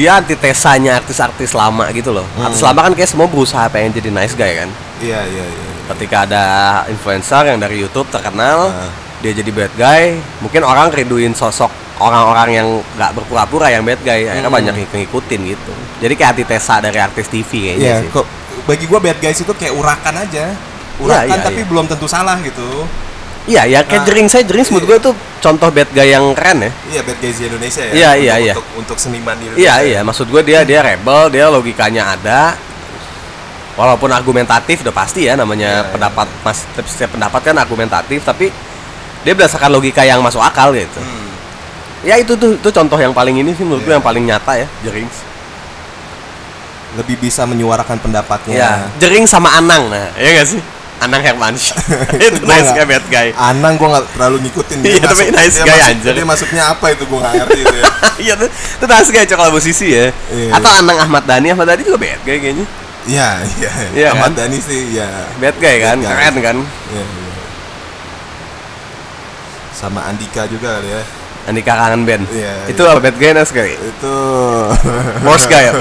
[0.00, 2.24] dia antitesanya artis-artis lama gitu loh.
[2.40, 4.72] Artis lama kan kayak semua berusaha pengen jadi nice guy kan.
[4.98, 5.68] iya iya iya.
[5.92, 6.44] Ketika ada
[6.88, 8.88] influencer yang dari YouTube terkenal, Ah.
[9.20, 14.24] dia jadi bad guy, mungkin orang rinduin sosok orang-orang yang nggak berpura-pura yang bad guy,
[14.24, 14.56] akhirnya Hmm.
[14.56, 15.72] banyak yang ngikutin gitu.
[16.00, 18.08] Jadi kayak antitesa dari artis TV kayaknya Iya, sih.
[18.08, 18.24] kok
[18.64, 20.56] bagi gua bad guys itu kayak urakan aja.
[20.96, 21.68] Urakan iya, tapi iya.
[21.68, 22.88] belum tentu salah gitu.
[23.48, 26.60] Iya, ya kayak Nah, jering saya jering menurut gue tuh contoh bad guy yang keren
[26.60, 26.70] ya.
[26.92, 27.92] Iya bad guys di Indonesia ya.
[27.92, 28.52] Iya, iya, untuk, iya.
[28.52, 29.64] Untuk, untuk seniman di Indonesia.
[29.64, 32.40] Iya iya, maksud gue dia dia rebel, dia logikanya ada.
[33.80, 38.52] Walaupun argumentatif udah pasti ya namanya Iya, iya, pendapat mas setiap pendapat kan argumentatif tapi
[39.24, 41.00] dia berdasarkan logika yang masuk akal gitu.
[41.00, 41.28] Hmm.
[42.04, 43.96] Ya itu tuh itu contoh yang paling ini sih menurut gue Iya.
[44.00, 45.08] yang paling nyata ya Jering.
[46.98, 48.52] Lebih bisa menyuarakan pendapatnya.
[48.52, 50.60] Ya, Jering sama Anang nah, ya gak sih?
[51.00, 51.76] Anang Hermansyah.
[52.28, 53.28] itu nice nggak- guy bad guy.
[53.32, 56.12] Anang gua nggak terlalu ngikutin Iya, tapi nice dia guy, masuk- anjir.
[56.12, 57.84] Dia masuknya apa itu gua nggak ngerti itu ya.
[58.28, 60.12] Iya itu nice guy coklat musisi ya.
[60.28, 60.52] Iya.
[60.54, 62.66] Atau Anang Ahmad Dhani, Ahmad Dhani juga bad guy kayaknya.
[63.08, 63.70] Iya, iya.
[63.96, 64.44] Iya, Ahmad kan?
[64.44, 65.08] Dhani sih ya.
[65.40, 66.12] Bad guy kan, Bad guy.
[66.12, 66.56] keren kan.
[66.92, 67.32] Iya, iya.
[69.72, 71.00] Sama Andika juga kali ya.
[71.48, 72.28] Andika kangen band.
[72.28, 72.92] Iya, itu iya.
[72.92, 73.72] apa bad guy nice guy?
[73.72, 74.14] Itu
[75.24, 75.72] Worst guy ya?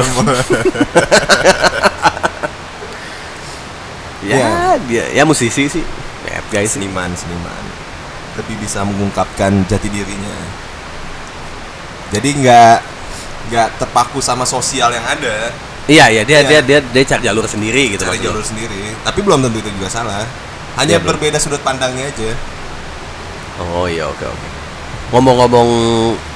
[4.30, 4.50] ya, Iya.
[4.86, 5.84] dia ya musisi sih.
[6.22, 6.78] Bad guy sih.
[6.78, 7.64] seniman, seniman.
[8.38, 10.38] Lebih bisa mengungkapkan jati dirinya.
[12.14, 12.76] Jadi nggak
[13.50, 15.50] nggak terpaku sama sosial yang ada.
[15.90, 16.62] Iya, iya dia Iya.
[16.62, 18.94] dia dia dia cari jalur sendiri gitu cari maksud jalur sendiri.
[19.02, 20.26] Tapi belum tentu itu juga salah.
[20.78, 21.18] Hanya belum.
[21.18, 22.32] berbeda sudut pandangnya aja.
[23.60, 24.48] Oh iya oke oke.
[25.10, 25.70] Ngomong-ngomong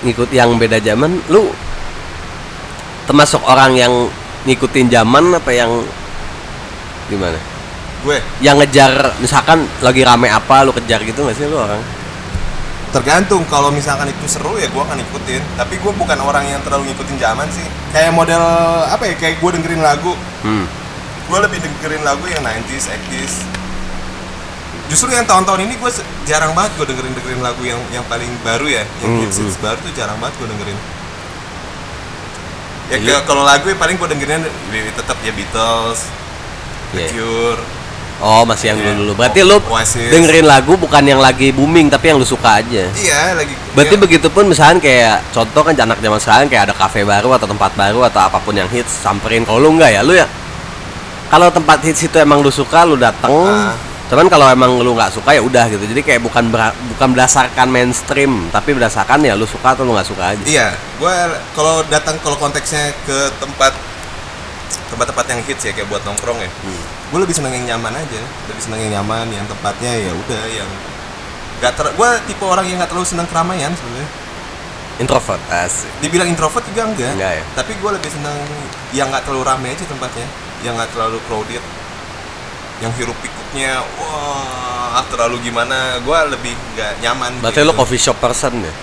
[0.02, 1.54] ngikut yang beda zaman, lu
[3.06, 3.94] termasuk orang yang
[4.50, 5.70] ngikutin zaman apa yang
[7.08, 7.38] gimana?
[8.04, 8.92] Gue Yang ngejar
[9.24, 11.80] misalkan lagi rame apa lu kejar gitu nggak sih lu orang?
[12.94, 15.42] tergantung kalau misalkan itu seru ya gue akan ikutin.
[15.58, 17.66] Tapi gue bukan orang yang terlalu ngikutin zaman sih.
[17.89, 18.38] Kayak model
[18.86, 19.18] apa ya?
[19.18, 20.13] Kayak gue dengerin lagu.
[20.46, 20.70] Hmm.
[21.26, 23.34] Gue lebih dengerin lagu yang 90s, 80s.
[24.94, 25.92] Justru yang tahun-tahun ini gue
[26.30, 29.58] jarang banget gue dengerin dengerin lagu yang yang paling baru ya, yang Hmm, hits hits
[29.58, 30.78] baru tuh jarang banget gue dengerin.
[32.94, 34.46] Ya kalau lagu ya paling gue dengerin
[34.94, 36.06] tetap ya Beatles,
[36.94, 37.10] The Iya.
[37.10, 37.62] Cure,
[38.19, 38.86] Oh masih yang Iya.
[38.89, 39.13] dulu dulu.
[39.15, 40.08] Berarti lu Oasis.
[40.08, 42.84] dengerin lagu bukan yang lagi booming tapi yang lu suka aja.
[42.89, 43.54] Iya lagi.
[43.73, 44.02] Berarti iya.
[44.02, 47.71] begitu pun misalkan kayak contoh kan anak zaman sekarang kayak ada kafe baru atau tempat
[47.73, 49.43] baru atau apa pun yang hits samperin.
[49.43, 50.23] Kalau lu enggak ya, lu ya
[51.28, 53.34] kalau tempat hits itu emang lu suka lu dateng.
[53.34, 53.73] Ah.
[54.04, 55.82] Cuman kalau emang lu nggak suka ya udah gitu.
[55.84, 60.06] Jadi kayak bukan bera- bukan berdasarkan mainstream, tapi berdasarkan ya lu suka atau lu nggak
[60.06, 60.43] suka aja.
[60.45, 61.15] Iya, gue
[61.52, 63.73] kalau datang kalau konteksnya ke tempat
[64.88, 66.84] tempat-tempat yang hits ya kayak buat nongkrong ya, Hmm.
[67.13, 70.70] Gue lebih seneng yang nyaman aja, lebih seneng yang nyaman, yang tempatnya ya udah yang
[71.61, 74.09] gak ter, gue tipe orang yang gak terlalu seneng keramaian sebenarnya.
[74.97, 75.93] Introvert asik.
[76.01, 77.43] Dibilang introvert juga enggak, Enggak ya?
[77.53, 78.38] tapi gue lebih seneng
[78.97, 80.26] yang gak terlalu ramai aja tempatnya,
[80.66, 81.61] yang gak terlalu crowded,
[82.82, 87.32] yang hirup pikuknya wah terlalu gimana, gue lebih nggak nyaman.
[87.45, 87.70] Berarti gitu.
[87.70, 88.74] lu coffee shop person ya?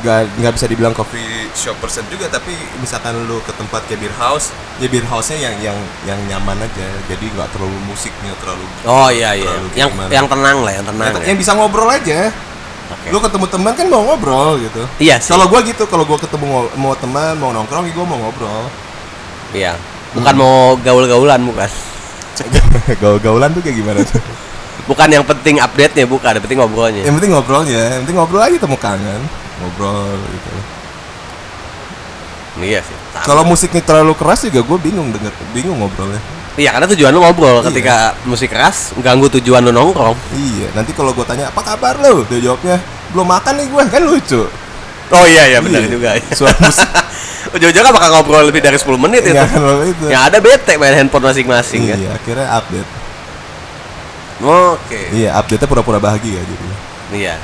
[0.00, 4.14] Nggak nggak bisa dibilang coffee shop person juga tapi misalkan lu ke tempat kayak beer
[4.16, 9.08] house ya beer house-nya yang yang yang nyaman aja jadi nggak terlalu musiknya terlalu Oh
[9.08, 9.48] iya iya.
[9.48, 10.10] Terlalu Yang gimana.
[10.12, 11.06] yang tenang lah, yang tenang.
[11.06, 11.26] yang, ya.
[11.32, 12.20] yang bisa ngobrol aja
[12.92, 13.06] oke.
[13.10, 14.82] Lu ketemu teman kan mau ngobrol gitu.
[15.02, 15.34] Iya sih.
[15.34, 18.70] Kalau gua gitu, kalau gua ketemu mau teman, mau nongkrong, gua mau ngobrol.
[19.50, 19.74] Iya.
[20.14, 21.70] Bukan mau gaul-gaulan bukan.
[23.02, 24.20] Gaul-gaulan tuh kayak gimana tuh?
[24.86, 27.02] Bukan yang penting update-nya, bukan, yang penting ngobrolnya.
[27.02, 29.20] yang penting ngobrolnya, yang penting ngobrol aja temu kangen,
[29.58, 30.50] ngobrol gitu.
[32.58, 32.96] Iya sih.
[33.20, 36.20] Kalau musiknya terlalu keras juga gue bingung denger, bingung ngobrolnya.
[36.56, 37.68] Iya, karena tujuan lu ngobrol Iya.
[37.68, 40.16] ketika musik keras ganggu tujuan lu nongkrong.
[40.32, 42.80] Iya, nanti kalau gue tanya apa kabar lo, dia jawabnya
[43.12, 44.42] belum makan nih gue, kan lucu.
[45.06, 45.90] Oh iya iya benar Iya.
[45.92, 46.08] juga.
[46.38, 46.88] Suara musik
[47.54, 49.36] Ujung-ujungnya bakal ngobrol lebih dari 10 menit itu.
[49.36, 50.04] akan lo itu.
[50.08, 51.98] Yang ada bete main handphone masing-masing kan.
[52.00, 52.90] Iya, akhirnya update.
[54.36, 55.00] Oke.
[55.12, 56.66] Iya, update-nya pura-pura bahagia jadi.
[57.12, 57.34] Iya.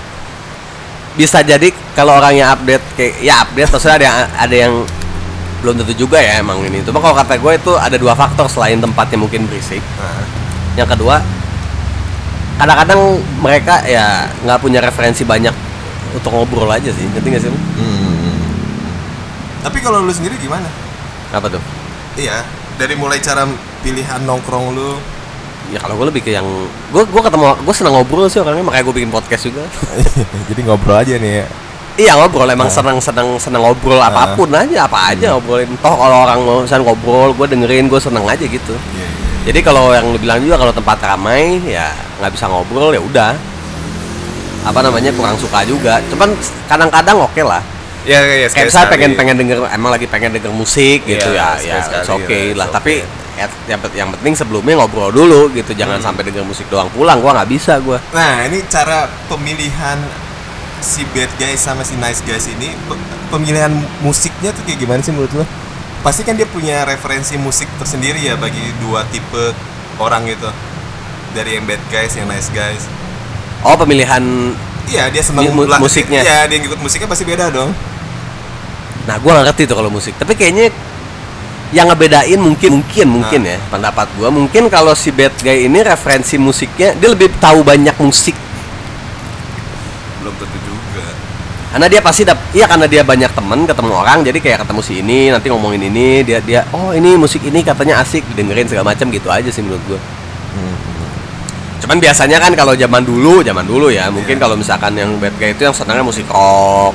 [1.13, 4.75] Bisa jadi kalau orangnya update kayak ya update terus ada yang ada yang
[5.63, 6.83] belum tentu juga ya emang ini.
[6.83, 9.81] Cuma kalau kata gue itu ada dua faktor selain tempatnya mungkin berisik.
[10.01, 10.25] Nah,
[10.73, 11.21] Yang kedua
[12.57, 15.53] kadang-kadang mereka ya nggak punya referensi banyak
[16.17, 17.05] untuk ngobrol aja sih.
[17.09, 17.51] Ngerti nggak sih?
[17.51, 17.59] lu?
[17.59, 18.37] hmm.
[19.63, 20.67] Tapi kalau lu sendiri gimana?
[21.33, 21.63] Apa tuh?
[22.19, 22.45] Iya,
[22.77, 23.47] dari mulai cara
[23.81, 24.99] pilihan nongkrong lu.
[25.73, 26.45] Ya kalau gue lebih ke yang
[26.93, 29.65] gue gue ketemu gue senang ngobrol sih orangnya makanya gue bikin podcast juga.
[30.53, 31.47] jadi ngobrol aja nih ya.
[31.93, 35.73] Iya ngobrol emang senang senang senang ngobrol apa pun aja apa aja ngobrolin.
[35.81, 38.77] Toh kalau orang mau misalnya ngobrol gue dengerin gue seneng aja gitu.
[38.77, 39.09] Iya, iya.
[39.49, 41.89] jadi kalau yang bilang juga kalau tempat ramai ya
[42.21, 43.33] nggak bisa ngobrol ya udah.
[44.69, 46.05] Apa namanya kurang suka juga.
[46.13, 46.37] Cuman
[46.69, 47.65] kadang-kadang oke lah.
[48.03, 51.79] Ya, ya, kayak saya pengen pengen denger emang lagi pengen denger musik gitu Iya, ya
[51.79, 52.95] ya sekali-sekali it's okay lah, it's tapi
[53.35, 56.07] ya, yang, yang penting sebelumnya ngobrol dulu gitu jangan Hmm.
[56.07, 59.97] sampai denger musik doang pulang gua nggak bisa gua Nah, ini cara pemilihan
[60.79, 63.71] si bad guys sama si nice guys ini pe- pemilihan
[64.01, 65.45] musiknya tuh kayak gimana sih menurut lo?
[66.03, 69.55] Pasti kan dia punya referensi musik tersendiri ya bagi dua tipe
[69.97, 70.51] orang gitu.
[71.31, 72.85] Dari yang bad guys, yang nice guys.
[73.63, 74.21] oh pemilihan
[74.83, 76.21] Iya, dia seneng Mu- musiknya.
[76.21, 77.71] Iya, dia ngikut musiknya pasti beda dong.
[79.03, 80.15] Nah, gua nggak ngerti tuh kalau musik.
[80.17, 80.75] Tapi kayaknya
[81.73, 83.57] yang ngebedain mungkin mungkin mungkin Nah.
[83.57, 87.97] ya pendapat gua mungkin kalau si bad guy ini referensi musiknya dia lebih tahu banyak
[87.99, 88.37] musik
[90.21, 91.05] belum tentu juga.
[91.73, 94.93] karena dia pasti dap iya karena dia banyak temen ketemu orang jadi kayak ketemu si
[95.01, 99.09] ini nanti ngomongin ini dia dia oh ini musik ini katanya asik didengerin segala macam
[99.09, 100.01] gitu aja sih menurut gua
[101.83, 104.43] cuman biasanya kan kalau zaman dulu zaman dulu ya mungkin Iya.
[104.45, 106.95] kalau misalkan yang bad guy itu yang senangnya musik rock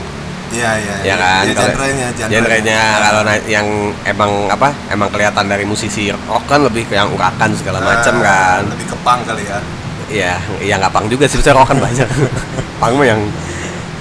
[0.49, 0.95] Iya, iya.
[1.03, 3.67] ya kan Ya, genrenya, genrenya kalau yang
[4.03, 8.23] emang apa emang kelihatan dari musisi rock kan lebih ke yang urakan segala macam Ah,
[8.23, 9.59] kan Lebih kepang kali ya.
[10.07, 12.07] iya iya nggak pang juga sih rock kan banyak
[12.81, 13.21] pang mah yang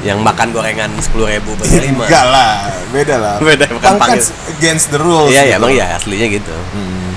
[0.00, 2.50] yang makan gorengan sepuluh ribu bagi lima Enggak lah,
[2.88, 3.34] beda lah.
[3.42, 4.22] Beda, bukan Punk kan pang.
[4.52, 5.26] against the rules.
[5.26, 5.58] iya iya gitu.
[5.58, 7.10] emang iya aslinya gitu Hmm.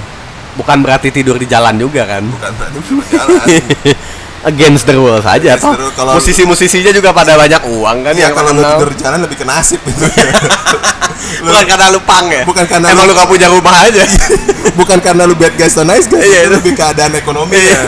[0.58, 3.46] bukan berarti tidur di jalan juga kan Bukan berarti jalan.
[4.40, 5.76] against the rules aja toh
[6.16, 9.80] musisi-musisinya juga pada banyak uang kan Iya yang kalau lu tidur jalan lebih ke nasib
[9.84, 10.00] gitu.
[10.00, 14.04] Lu- bukan karena lu pang ya Bukan karena emang lu- gak punya rumah aja
[14.80, 16.56] bukan karena lu bad guys atau nice guys, Iya, itu itu.
[16.56, 17.68] lebih keadaan ekonomi Iya.
[17.68, 17.82] ya.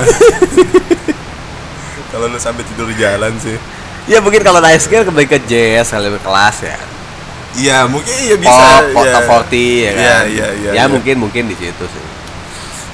[2.12, 3.56] kalau lu sampai tidur di jalan sih.
[4.06, 6.78] ya mungkin kalau nice girl kembali ke jazz lebih kelas ya
[7.52, 8.96] Iya, mungkin iya bisa.
[8.96, 9.12] pop, iya.
[9.12, 10.00] top 40 ya kan.
[10.00, 10.84] Iya, iya, iya, Ya iya.
[10.88, 12.04] mungkin mungkin di situ sih.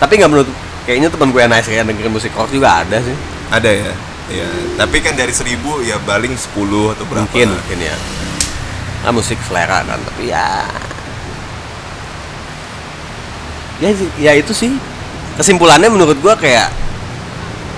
[0.01, 0.49] Tapi nggak menurut
[0.81, 3.13] kayaknya teman gue yang nice yang dengerin musik rock juga ada sih.
[3.47, 3.93] Ada ya.
[4.27, 7.23] Iya, tapi kan dari seribu ya paling 10 atau berapa.
[7.31, 7.95] Mungkin mungkin ya.
[9.07, 10.67] Nah, musik selera kan, tapi ya
[13.77, 14.73] Ya ya itu sih.
[15.37, 16.73] Kesimpulannya menurut gua kayak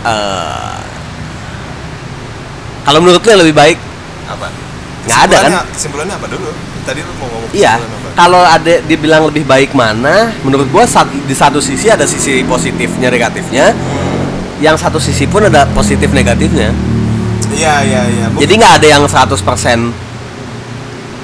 [0.07, 0.79] eh
[2.87, 3.77] kalau menurut lu lebih baik
[4.25, 4.47] Apa?
[5.05, 5.51] Nggak ada, kan?
[5.75, 6.49] Kesimpulannya- apa dulu?
[6.87, 7.77] Tadi lu mau ngomong Iya,
[8.15, 10.87] kalau ada dibilang lebih baik mana, menurut gua
[11.27, 13.75] di satu sisi ada sisi positifnya, negatifnya.
[14.59, 16.75] Yang satu sisi pun ada positif negatifnya.
[17.49, 18.25] Iya, iya, iya.
[18.29, 19.91] Jadi nggak ada yang 100%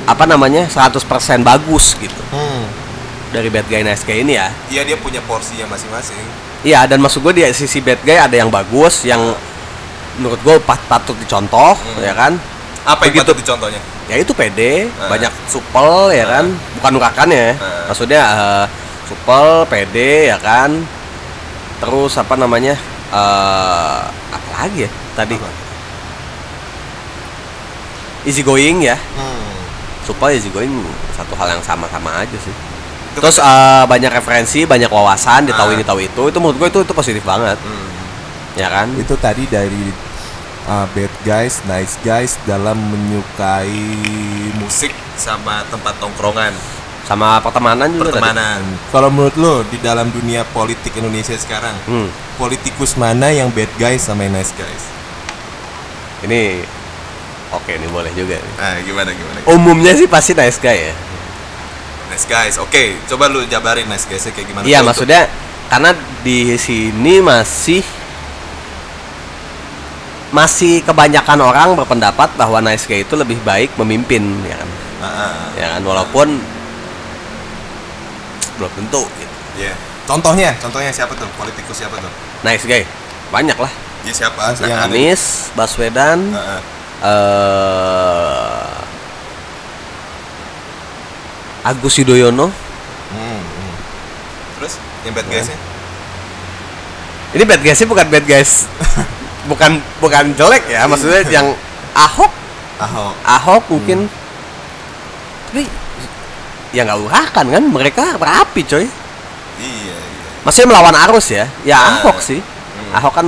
[0.05, 0.65] apa namanya?
[0.65, 1.03] 100%
[1.41, 2.65] bagus gitu Hmm.
[3.29, 4.49] dari bad guy nice guy ini ya.
[4.69, 6.17] Iya, dia punya porsinya masing-masing.
[6.61, 9.21] Iya, dan maksud gue di sisi bad guy ada yang bagus, yang
[10.15, 12.01] menurut gue pat- patut dicontoh, Hmm.
[12.01, 12.33] ya kan?
[12.83, 13.21] Apa yang Begitu.
[13.25, 13.81] patut dicontohnya?
[14.05, 15.09] ya itu pede Ah.
[15.09, 16.45] banyak supel ya kan
[16.77, 17.89] bukan urakan ya Ah.
[17.89, 18.65] maksudnya eh,
[19.09, 20.69] supel pede ya kan
[21.81, 22.77] terus apa namanya
[23.07, 25.49] eh apa lagi ya tadi Apa?
[28.25, 29.53] easy going ya Hmm.
[30.03, 30.71] supel easy going
[31.13, 32.53] satu hal yang sama-sama aja sih
[33.13, 35.71] Itu terus eh, banyak referensi banyak wawasan Ah.
[35.71, 37.89] ini tahu itu itu menurut gue itu itu positif banget Hmm.
[38.57, 39.93] ya kan itu tadi dari
[40.65, 43.69] uh, bad guys, nice guys dalam menyukai
[44.57, 46.51] musik sama tempat tongkrongan,
[47.05, 48.17] sama pertemanan juga tadi.
[48.17, 48.59] pertemanan.
[48.89, 51.77] Kalau menurut lo di dalam dunia politik Indonesia sekarang,
[57.53, 58.53] Oke, ini boleh juga nih.
[58.57, 59.37] Nah, gimana gimana?
[59.47, 60.93] Umumnya sih pasti nice guy ya.
[62.09, 62.57] Nice guys.
[62.57, 64.65] Oke, coba lu jabarin nice guys kayak gimana?
[64.65, 65.29] Iya, Untuk- maksudnya
[65.69, 65.93] karena
[66.25, 67.85] di sini masih
[70.35, 74.69] masih kebanyakan orang berpendapat bahwa nice guy itu lebih baik memimpin ya kan.
[74.99, 75.47] Ah, ah, ah.
[75.55, 76.27] Ya kan walaupun
[78.57, 79.35] belum tentu gitu.
[79.59, 79.73] Iya.
[80.05, 81.25] Contohnya, contohnya siapa tuh?
[81.33, 82.11] Politikus siapa tuh?
[82.45, 82.85] Nice guy.
[83.33, 83.71] Banyak lah.
[84.05, 84.53] Iya siapa?
[84.53, 84.93] Nah, yang ada?
[84.93, 86.61] Anies, Baswedan, Ah, ah.
[87.09, 88.85] eh
[91.65, 92.53] Agus Yudhoyono.
[93.09, 93.73] Hmm, hmm.
[94.61, 95.57] Terus yang bad guys-nya?
[97.33, 98.69] Ini bad guys bukan bad guys.
[99.49, 101.57] bukan bukan jelek ya, maksudnya yang
[101.97, 102.29] Ahok,
[102.77, 103.13] Ahok.
[103.25, 104.05] Ahok mungkin.
[105.49, 105.65] Tapi
[106.75, 108.83] ya nggak urakan kan, mereka berapi coy.
[108.83, 109.95] Iya, iya.
[110.43, 111.47] Maksudnya melawan arus ya.
[111.63, 112.03] Ya Ah.
[112.03, 112.43] Ahok sih.
[112.91, 113.27] Ahok kan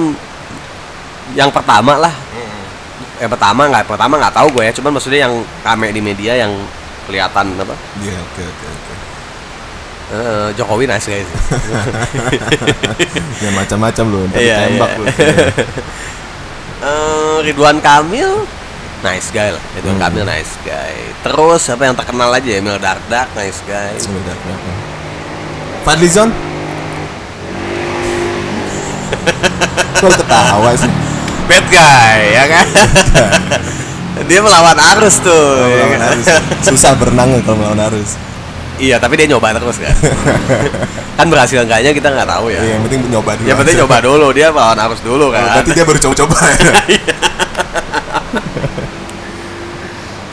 [1.31, 2.11] yang pertama lah.
[2.11, 3.23] Hmm.
[3.23, 5.33] Yang pertama nggak pertama nggak tahu gue ya, cuman maksudnya yang
[5.63, 6.51] rame di media yang
[7.07, 7.75] kelihatan apa?
[8.03, 8.93] Iya, oke oke oke.
[10.07, 11.27] Eh, Jokowi nice guys.
[13.43, 14.99] Ya macam-macam ntar Iya, ditembak iya.
[14.99, 15.05] lu.
[16.77, 18.45] Eh, Ridwan Kamil
[18.99, 20.03] nice guy lah Ridwan Hmm.
[20.03, 24.69] Kamil nice guy terus apa yang terkenal aja Emil Dardak nice guy Sebentar, kenapa?
[25.83, 26.29] Fadlizon?
[29.97, 30.91] Kok ketawa sih?
[31.47, 32.65] bad guy ya kan
[34.27, 36.09] dia melawan arus tuh ya melawan kan?
[36.11, 36.27] arus.
[36.61, 38.19] Susah berenang kalau melawan arus.
[38.77, 39.95] iya tapi dia nyoba terus kan
[41.17, 43.47] kan berhasil enggaknya kita nggak tahu ya Iya, yang penting nyoba dulu.
[43.47, 46.71] yang penting coba dulu dia melawan arus dulu Oh, kan Berarti dia baru coba-coba ya.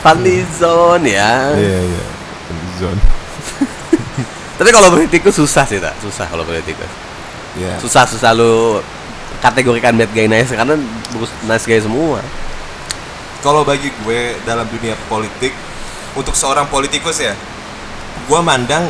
[0.05, 2.03] Fadlizon ya Iya, iya.
[2.45, 2.97] Fadlizon.
[4.61, 6.87] tapi kalau politikus susah sih tak susah kalau politikus
[7.57, 7.79] Iya.
[7.81, 8.83] susah susah lu
[9.41, 10.77] kategorikan bad guy nice karena
[11.47, 12.21] nice guy semua
[13.41, 15.53] Kalau bagi gue dalam dunia politik
[16.17, 17.37] untuk seorang politikus ya,
[18.25, 18.89] gue mandang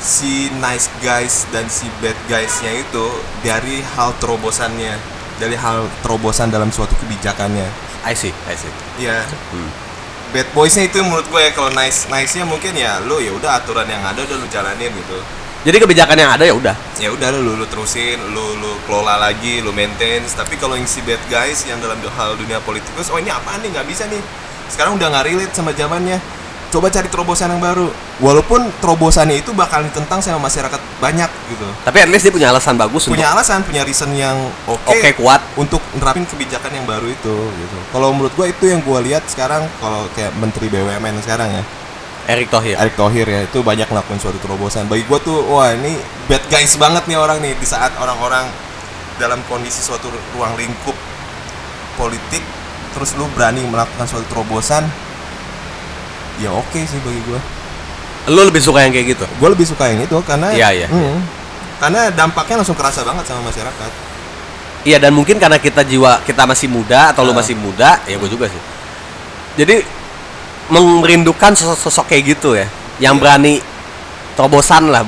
[0.00, 3.04] si nice guys dan si bad guysnya itu
[3.44, 4.96] dari hal terobosannya,
[5.36, 7.68] dari hal terobosan dalam suatu kebijakannya.
[8.08, 9.28] I see I see Iya.
[9.52, 9.85] Hmm.
[10.34, 13.62] Bad boysnya itu menurut gue ya, kalau nice nice nya mungkin ya lo ya udah
[13.62, 15.18] aturan yang ada udah lu jalanin gitu.
[15.62, 19.60] jadi kebijakan yang ada ya udah Ya udah lu lu terusin, lu lu kelola lagi,
[19.60, 20.24] lu maintain.
[20.24, 23.70] Tapi kalau yang si bad guys yang dalam hal dunia politikus, oh ini apaan nih
[23.74, 24.22] nggak bisa nih.
[24.72, 26.18] Sekarang udah nggak relate sama zamannya.
[26.76, 27.88] Coba cari terobosan yang baru.
[28.20, 31.64] Walaupun terobosannya itu bakal ditentang sama masyarakat banyak gitu.
[31.88, 34.36] tapi at least dia punya alasan bagus Punya untuk alasan, punya reason yang
[34.68, 34.92] oke.
[34.92, 37.78] oke kuat untuk nerapin kebijakan yang baru itu gitu.
[37.96, 41.64] Kalau menurut gua itu yang gua lihat sekarang kalau kayak menteri BUMN sekarang ya.
[42.28, 44.84] Erick Thohir Erick Thohir ya itu banyak ngelakuin suatu terobosan.
[44.84, 45.96] Bagi gua tuh wah ini
[46.28, 48.52] bad guys banget nih orang nih di saat orang-orang
[49.16, 50.96] dalam kondisi suatu ruang lingkup
[51.96, 52.44] politik
[52.92, 54.84] terus lu berani melakukan suatu terobosan
[56.38, 57.40] ya oke sih bagi gua.
[58.26, 61.22] lu lebih suka yang kayak gitu Gua lebih suka yang itu karena Iya, iya, Hmm.
[61.78, 63.90] karena dampaknya langsung kerasa banget sama masyarakat.
[64.82, 67.38] iya dan mungkin karena kita jiwa kita masih muda atau lu Ah.
[67.38, 68.62] masih muda ya gue juga sih
[69.56, 69.82] jadi
[70.68, 72.66] merindukan sosok-sosok kayak gitu ya
[72.98, 73.22] yang Iya.
[73.22, 73.54] berani
[74.34, 75.06] terobosan lah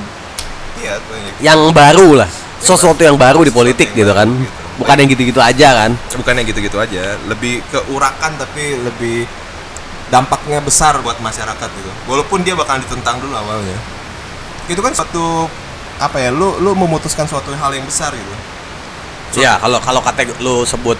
[0.78, 1.32] Iya, banyak.
[1.40, 4.62] yang baru lah sesuatu yang baru di politik yang gitu kan gitu.
[4.78, 9.26] bukan yang gitu-gitu aja kan bukannya gitu-gitu aja lebih keurakan tapi lebih
[10.08, 11.90] dampaknya besar buat masyarakat gitu.
[12.08, 13.76] Walaupun dia bakal ditentang dulu awalnya.
[14.68, 15.48] Itu kan suatu
[15.98, 18.34] apa ya lu lu memutuskan suatu hal yang besar gitu.
[19.38, 20.96] Iya, kalau kalau kategori lu sebut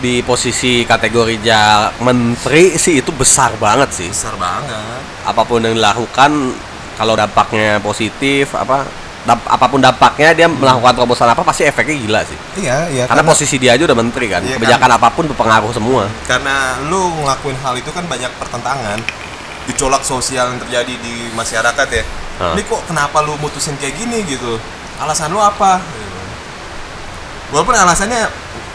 [0.00, 4.08] di posisi kategori ja menteri sih itu besar banget sih.
[4.08, 5.02] besar banget.
[5.28, 6.56] Apa pun yang dilakukan
[6.96, 8.84] kalau dampaknya positif apa
[9.30, 12.34] damp- apa pun dampaknya dia melakukan terobosan apa pasti efeknya gila sih.
[12.58, 14.42] iya iya Karena posisi dia aja udah menteri kan.
[14.42, 16.10] Iya, Kebijakan apa pun berpengaruh semua.
[16.24, 18.98] karena lu ngelakuin hal itu kan banyak pertentangan
[19.64, 22.02] dicolak sosial yang terjadi di masyarakat ya
[22.36, 22.52] Hah.
[22.52, 24.58] ini kok kenapa lu mutusin kayak gini gitu
[24.98, 25.78] alasan lu apa
[27.50, 28.26] walaupun alasannya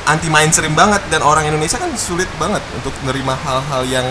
[0.05, 4.07] anti mainstream banget dan orang Indonesia kan sulit banget untuk menerima hal-hal yang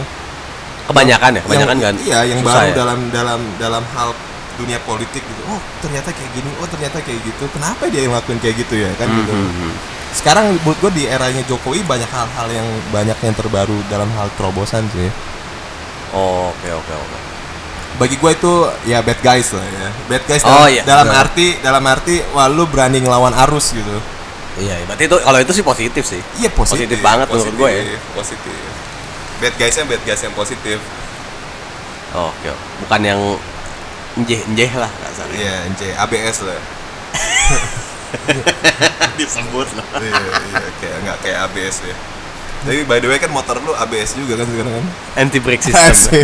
[0.85, 1.95] Kebanyakan ya, kebanyakan yang, kan.
[1.99, 2.75] iya yang Susah baru ya.
[2.77, 4.13] dalam dalam dalam hal
[4.55, 8.39] dunia politik gitu oh ternyata kayak gini oh ternyata kayak gitu kenapa dia yang ngelakuin
[8.39, 9.73] kayak gitu ya kan gitu Hmm, hmm,
[10.13, 14.87] sekarang menurut gue di eranya Jokowi banyak hal-hal yang banyak yang terbaru dalam hal terobosan
[14.91, 15.11] sih
[16.11, 17.19] Oke, oke, oke.
[17.95, 18.53] bagi gue itu
[18.85, 20.83] ya bad guys lah ya bad guys Oh, dalam, iya.
[20.85, 21.23] dalam Benar.
[21.25, 23.99] arti dalam arti wah lu berani ngelawan arus gitu
[24.55, 26.23] Iya, berarti itu kalau itu sih positif sih.
[26.39, 27.99] iya positif Positif banget menurut gue ya.
[28.15, 28.55] positif
[29.37, 30.79] bad guysnya bad guys yang positif
[32.13, 32.51] Oke, oke.
[32.81, 33.21] bukan yang
[34.17, 35.37] njeh-njeh lah kasarnya.
[35.37, 36.59] iya NC ABS lah
[39.15, 39.87] Disebut lah.
[39.99, 41.97] iya iya kayak nggak kayak ABS ya
[42.65, 44.87] Tapi by the way kan motor lu ABS juga kan sekarang kan?
[45.19, 46.17] Anti brake system.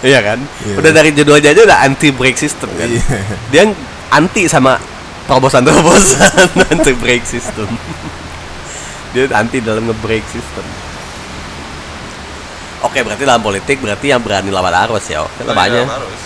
[0.00, 0.38] Iya kan?
[0.62, 0.74] Iya.
[0.78, 2.86] Udah dari judulnya aja udah anti brake system kan.
[2.86, 3.02] Iya.
[3.50, 3.62] Dia
[4.08, 4.78] anti sama
[5.26, 7.66] terobosan-terobosan anti brake system.
[9.10, 10.62] Dia anti dalam nge-brake system.
[12.82, 15.26] Oke, berarti dalam politik berarti yang berani lawan arus ya.
[15.26, 15.90] Oke, banyak.
[15.90, 16.20] Harus.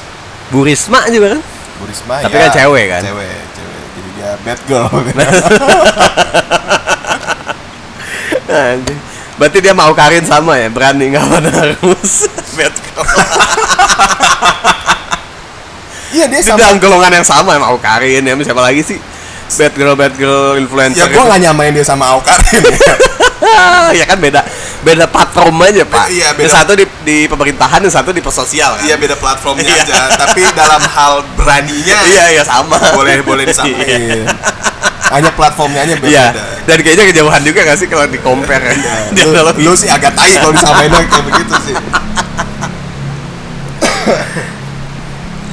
[0.48, 1.40] Bu Risma juga kan?
[1.78, 3.02] Bu Risma Tapi ya, kan cewek kan?
[3.04, 3.82] Cewek, cewek.
[3.94, 4.88] Jadi dia bad girl.
[8.48, 8.98] Anjing.
[9.38, 12.26] Berarti dia mau Karin sama ya, berani ngelawan arus.
[12.58, 13.04] Bad girl.
[16.08, 16.64] Iya dia Dia sama.
[16.64, 18.96] dalam golongan yang sama mau Karin ya, siapa lagi sih?
[19.60, 21.04] Bad girl, bad girl, influencer.
[21.04, 22.76] Ya gua nggak nyamain dia sama Aukarin ya.
[23.92, 24.40] ya kan beda
[24.78, 26.42] beda platform aja pak Iya, beda.
[26.42, 29.82] yang satu di, di pemerintahan yang satu di persosial kan Iya beda platformnya Iya.
[29.82, 30.00] aja.
[30.16, 33.74] Tapi dalam hal beraninya iya iya sama boleh boleh disamain.
[33.74, 34.24] Iya.
[35.08, 36.42] Hanya platformnya aja Iya, berbeda.
[36.64, 38.74] dan kayaknya kejauhan juga gak sih kalau di compare ya?
[39.10, 41.74] Dia Lu, kalau lu sih agak tai kalau disamain kayak begitu sih.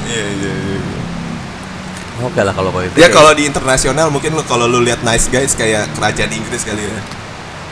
[0.06, 0.78] Iya iya iya.
[2.22, 2.96] Oke lah kalau politik.
[2.96, 6.80] Ya kalau di internasional mungkin lu kalau lu lihat nice guys kayak kerajaan Inggris kali
[6.80, 7.00] ya.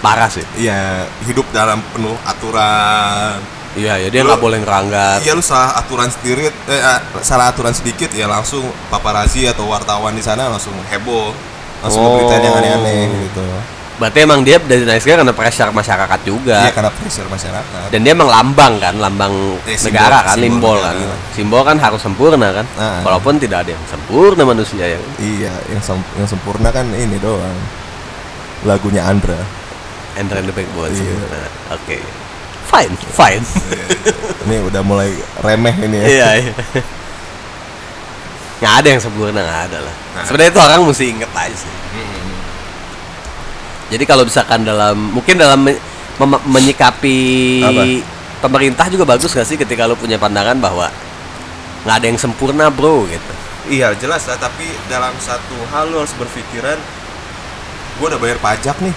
[0.04, 0.44] Parah sih.
[0.54, 3.40] Iya, hidup dalam penuh aturan.
[3.74, 5.18] Iya, ya dia nggak boleh ngeranggar.
[5.18, 10.12] Iya lu salah aturan sendiri, eh, ah, salah aturan sedikit ya langsung paparazi atau wartawan
[10.12, 11.32] di sana langsung heboh,
[11.80, 12.14] langsung Oh.
[12.14, 13.42] ngeberitain yang aneh-aneh gitu.
[13.94, 16.58] Berarti emang dia dari nice guy karena pressure masyarakat juga.
[16.60, 17.86] Iya karena pressure masyarakat.
[17.90, 20.94] Dan dia emang lambang kan, lambang Ya, simbol- negara kan, simbol simbol kan.
[20.96, 21.16] negara.
[21.30, 22.66] Simbol kan harus sempurna kan.
[22.74, 23.02] Ah.
[23.02, 24.98] Walaupun tidak ada yang sempurna manusia ya.
[25.16, 27.58] Iya, yang sem- yang sempurna kan ini doang.
[28.62, 29.38] Lagunya Andra.
[30.14, 30.94] Enter the backbone.
[30.94, 31.14] Iya.
[31.30, 31.98] Nah, Oke.
[32.64, 33.44] Fine, fine.
[34.48, 36.06] Ini udah mulai remeh ini ya.
[36.06, 36.52] Iya, iya.
[38.58, 39.94] Nggak ada yang sempurna, nggak ada lah.
[40.16, 40.24] Nah.
[40.24, 41.72] Sebenarnya itu orang mesti inget aja sih.
[43.92, 45.78] Jadi kalau misalkan dalam mungkin dalam me-
[46.18, 47.18] mem- menyikapi
[47.62, 47.82] Apa?
[48.48, 50.88] pemerintah juga bagus gak sih ketika lu punya pandangan bahwa
[51.84, 53.32] nggak ada yang sempurna bro gitu.
[53.64, 56.76] Iya jelas lah, tapi dalam satu hal lu harus berpikiran,
[58.00, 58.92] gue udah bayar pajak nih.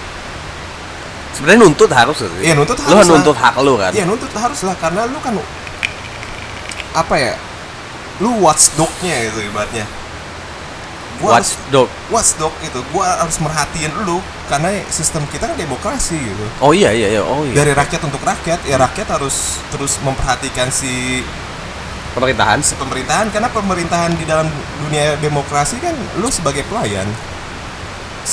[1.36, 2.42] Sebenarnya nuntut harus gak sih.
[2.48, 3.14] Iya, nuntut Lu harus lah.
[3.20, 3.92] nuntut hak lu kan.
[3.94, 5.34] Iya nuntut harus lah karena lu kan
[6.96, 7.34] apa ya?
[8.18, 9.86] Lu watchdognya gitu ibaratnya.
[11.18, 11.88] Gua harus Watchdog.
[12.14, 12.78] watchdog gitu.
[12.94, 16.44] Gua harus merhatiin lu karena sistem kita kan demokrasi gitu.
[16.62, 17.22] Oh iya iya iya.
[17.22, 17.54] Oh iya.
[17.58, 21.22] Dari rakyat untuk rakyat, ya rakyat harus terus memperhatikan si
[22.14, 22.62] pemerintahan.
[22.62, 24.46] si pemerintahan karena pemerintahan di dalam
[24.86, 27.06] dunia demokrasi kan lu sebagai pelayan.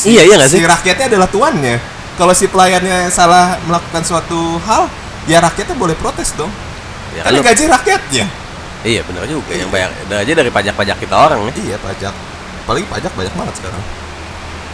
[0.05, 0.59] Iya, iya nggak sih?
[0.61, 1.77] Si rakyatnya adalah tuannya.
[2.15, 4.87] Kalau si pelayannya salah melakukan suatu hal,
[5.25, 6.47] ya rakyatnya boleh protes dong.
[7.11, 8.25] Ya, kan lu- gaji rakyatnya.
[8.81, 9.73] Iya benar juga yang Iya.
[9.73, 11.53] bayar udah aja dari pajak-pajak kita orang ya.
[11.57, 12.13] Iya pajak.
[12.63, 13.83] Apalagi pajak banyak banget sekarang.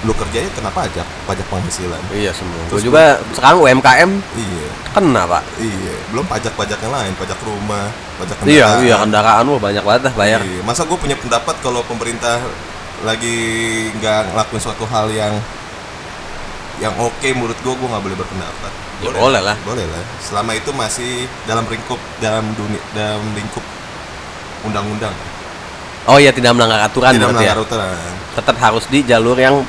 [0.02, 2.02] Lu kerjanya kena pajak, pajak penghasilan.
[2.12, 2.62] Iya semua.
[2.68, 5.44] Terus juga sekarang UMKM Iya, kena pak.
[5.58, 5.94] iya.
[6.10, 7.88] Belum pajak-pajak yang lain, pajak rumah,
[8.18, 8.82] pajak Iya kendaraan.
[8.84, 10.40] iya kendaraan wah banyak banget dah bayar.
[10.42, 10.62] Iya.
[10.62, 12.38] Masa gue punya pendapat kalau pemerintah
[13.02, 13.38] lagi
[13.96, 15.34] nggak ngelakuin suatu hal yang
[16.82, 18.74] yang oke menurut gue, gue nggak boleh berpendapat.
[19.06, 19.58] Ya, boleh lah.
[19.62, 20.04] Boleh lah.
[20.18, 23.62] Selama itu masih dalam lingkup dalam dunia dalam lingkup
[24.66, 25.14] undang-undang.
[26.10, 27.30] Oh iya tidak melanggar aturan Tidak ya.
[27.30, 27.94] melanggar aturan.
[28.34, 29.62] Tetap harus di jalur yang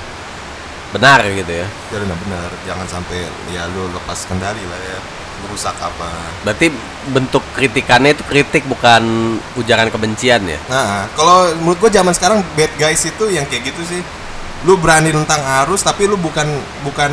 [0.97, 1.69] benar gitu ya.
[1.69, 2.49] Ya benar benar.
[2.65, 4.99] Jangan sampai ya lu lepas kendali lah ya.
[5.45, 6.09] Merusak apa.
[6.49, 6.73] Berarti
[7.13, 10.61] bentuk kritikannya itu kritik bukan ujaran kebencian ya.
[10.71, 14.01] Nah, kalau menurut gue zaman sekarang bad guys itu yang kayak gitu sih.
[14.63, 16.47] Lu berani tentang arus tapi lu bukan
[16.87, 17.13] bukan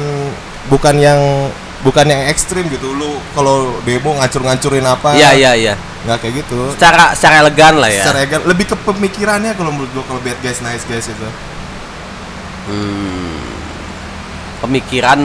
[0.69, 1.19] bukan yang
[1.81, 2.93] bukan yang ekstrim gitu.
[2.93, 5.15] Lu kalau demo ngancur-ngancurin apa?
[5.15, 5.73] Iya iya iya.
[6.05, 6.59] Nggak kayak gitu.
[6.75, 8.03] Secara secara elegan lah ya.
[8.05, 11.29] Secara egal, lebih ke pemikirannya kalau menurut gue kalau bad guys nice guys itu.
[12.69, 13.39] Hmm.
[14.59, 15.19] Pemikiran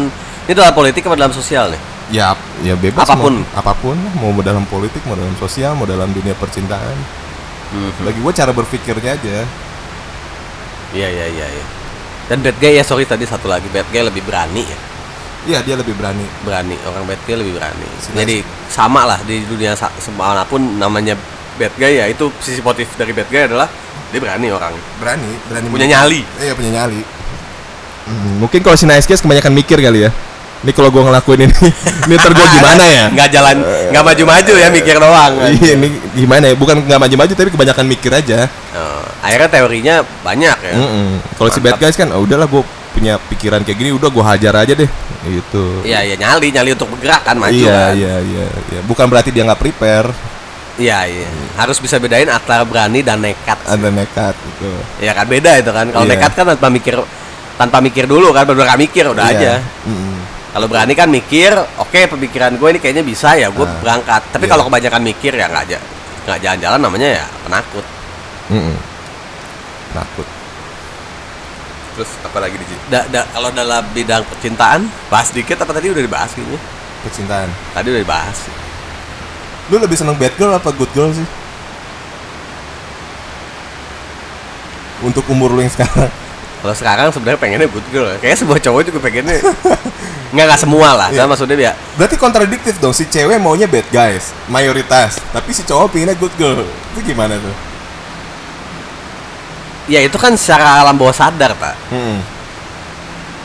[0.44, 1.82] ini dalam politik apa dalam sosial nih?
[2.12, 3.40] Ya, ya bebas Apa pun.
[3.40, 6.96] mau, apa pun mau dalam politik, mau dalam sosial, mau dalam dunia percintaan.
[7.72, 7.90] Hmm.
[8.04, 9.38] Bagi gue cara berpikirnya aja.
[10.94, 11.46] Iya iya iya.
[11.48, 11.64] iya.
[12.24, 14.78] Dan bad guy ya sorry tadi satu lagi bad guy lebih berani ya.
[15.44, 16.24] Iya, dia lebih berani.
[16.40, 17.84] berani orang bad guy lebih berani
[18.16, 18.40] jadi
[18.72, 21.20] sama lah di dunia semanapun namanya
[21.60, 23.68] bad guy ya itu sisi positif dari bad guy adalah
[24.08, 27.02] dia berani orang Berani, berani punya nyali Iya punya nyali.
[28.04, 30.10] Hmm, mungkin kalau si nice guys kebanyakan mikir kali ya.
[30.64, 31.52] Ini kalau gua ngelakuin ini,
[32.08, 33.04] ini gua gimana ya?
[33.12, 33.56] nggak jalan
[33.92, 36.54] nggak maju-maju ya mikir doang Iya, ini gimana ya?
[36.56, 38.48] Bukan nggak maju-maju tapi kebanyakan mikir aja.
[38.72, 39.94] Oh, akhirnya teorinya
[40.24, 41.20] banyak ya Mm-mm.
[41.36, 44.56] Kalau si bad guys kan, oh, udahlah gua punya pikiran kayak gini, udah gua hajar
[44.56, 44.88] aja deh.
[45.24, 45.64] Gitu.
[45.84, 48.80] iya iya nyali nyali untuk bergerak kan maju iya, kan iya, iya, iya.
[48.84, 50.12] Bukan berarti dia nggak prepare,
[50.76, 51.24] iya iya
[51.56, 53.72] harus bisa bedain antara berani dan nekat sih.
[53.72, 54.68] ada nekat gitu.
[55.00, 56.12] ya kan beda itu kan kalau Iya.
[56.12, 56.94] nekat kan tanpa mikir
[57.56, 59.32] tanpa mikir dulu kan benar mikir udah Iya.
[59.32, 59.52] aja
[59.88, 60.16] Mm-mm.
[60.54, 64.22] Kalau berani kan mikir, oke pemikiran gue ini kayaknya bisa ya, gue Ah, berangkat.
[64.30, 64.52] Tapi iya.
[64.54, 65.78] kalau kebanyakan mikir ya nggak aja,
[66.24, 67.82] nggak jalan-jalan namanya ya penakut.
[68.48, 68.76] Mm-mm.
[69.90, 70.26] Takut.
[71.94, 76.02] Terus apa lagi di Da, da- kalau dalam bidang percintaan, bahas dikit apa tadi udah
[76.02, 76.58] dibahas kayaknya?
[77.02, 77.50] percintaan?
[77.74, 78.38] Tadi udah dibahas.
[79.68, 81.26] Lu lebih seneng bad girl apa good girl sih?
[85.02, 86.08] Untuk umur lu yang sekarang.
[86.64, 88.08] Kalau sekarang sebenarnya pengennya good girl.
[88.24, 89.36] Kayaknya sebuah cowok juga pengennya
[90.32, 91.08] nggak nggak semua lah.
[91.12, 91.28] Iya.
[91.28, 92.96] Kan maksudnya ya Berarti kontradiktif dong.
[92.96, 95.20] Si cewek maunya bad guys, mayoritas.
[95.28, 96.64] Tapi si cowok pinginnya good girl.
[96.64, 97.52] Itu gimana tuh?
[99.84, 101.76] ya itu kan secara alam bawah sadar pak.
[101.92, 102.24] Hmm.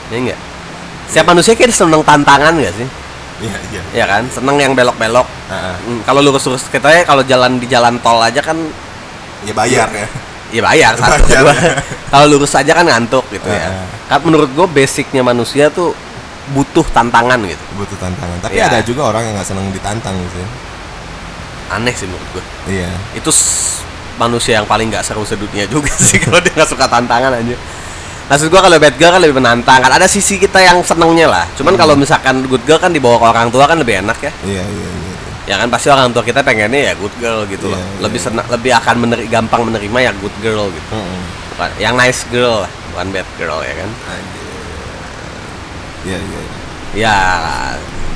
[0.08, 0.40] Ya enggak.
[1.12, 2.88] Setiap manusia kayak seneng tantangan nggak sih?
[3.44, 3.82] Iya, iya.
[3.92, 5.28] Ya kan, seneng yang belok-belok.
[5.52, 5.76] Ah, ah.
[5.84, 8.56] Hmm, kalau lurus-lurus kita kalau jalan di jalan tol aja kan
[9.48, 10.08] Ya bayar ya.
[10.50, 11.24] Ya bayar satu.
[11.26, 11.74] Bayar, ya.
[12.08, 13.70] kalau lurus aja kan ngantuk gitu ya.
[14.06, 15.94] Kan menurut gue basicnya manusia tuh
[16.50, 17.64] butuh tantangan gitu.
[17.78, 18.38] Butuh tantangan.
[18.42, 18.68] Tapi Iya.
[18.68, 20.38] ada juga orang yang nggak seneng ditantang gitu.
[20.38, 20.50] ya.
[21.70, 22.44] Aneh sih menurut gue.
[22.74, 22.90] Iya.
[23.14, 23.30] Itu
[24.18, 27.56] manusia yang paling nggak seru sedunia juga sih kalau dia nggak suka tantangan aja.
[28.30, 31.46] Maksud gua kalau bad girl kan lebih menantang kan ada sisi kita yang senengnya lah.
[31.58, 31.82] Cuman Hmm.
[31.82, 34.30] kalau misalkan good girl kan dibawa ke orang tua kan lebih enak ya.
[34.46, 35.09] Iya, iya, iya.
[35.50, 35.58] Iya.
[35.58, 37.82] Ya kan pasti orang tua kita pengennya ya good girl gitu loh.
[37.82, 38.00] Iya, iya.
[38.06, 40.88] Lebih senang lebih akan meneri, gampang menerima ya good girl gitu.
[40.94, 41.22] Mm-mm.
[41.58, 43.90] Bukan yang nice girl lah, bukan bad girl ya kan.
[46.06, 46.40] Iya, iya.
[46.40, 46.44] iya.
[46.94, 47.16] Ya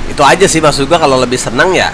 [0.06, 1.90] itu aja sih maksud gua kalau lebih senang ya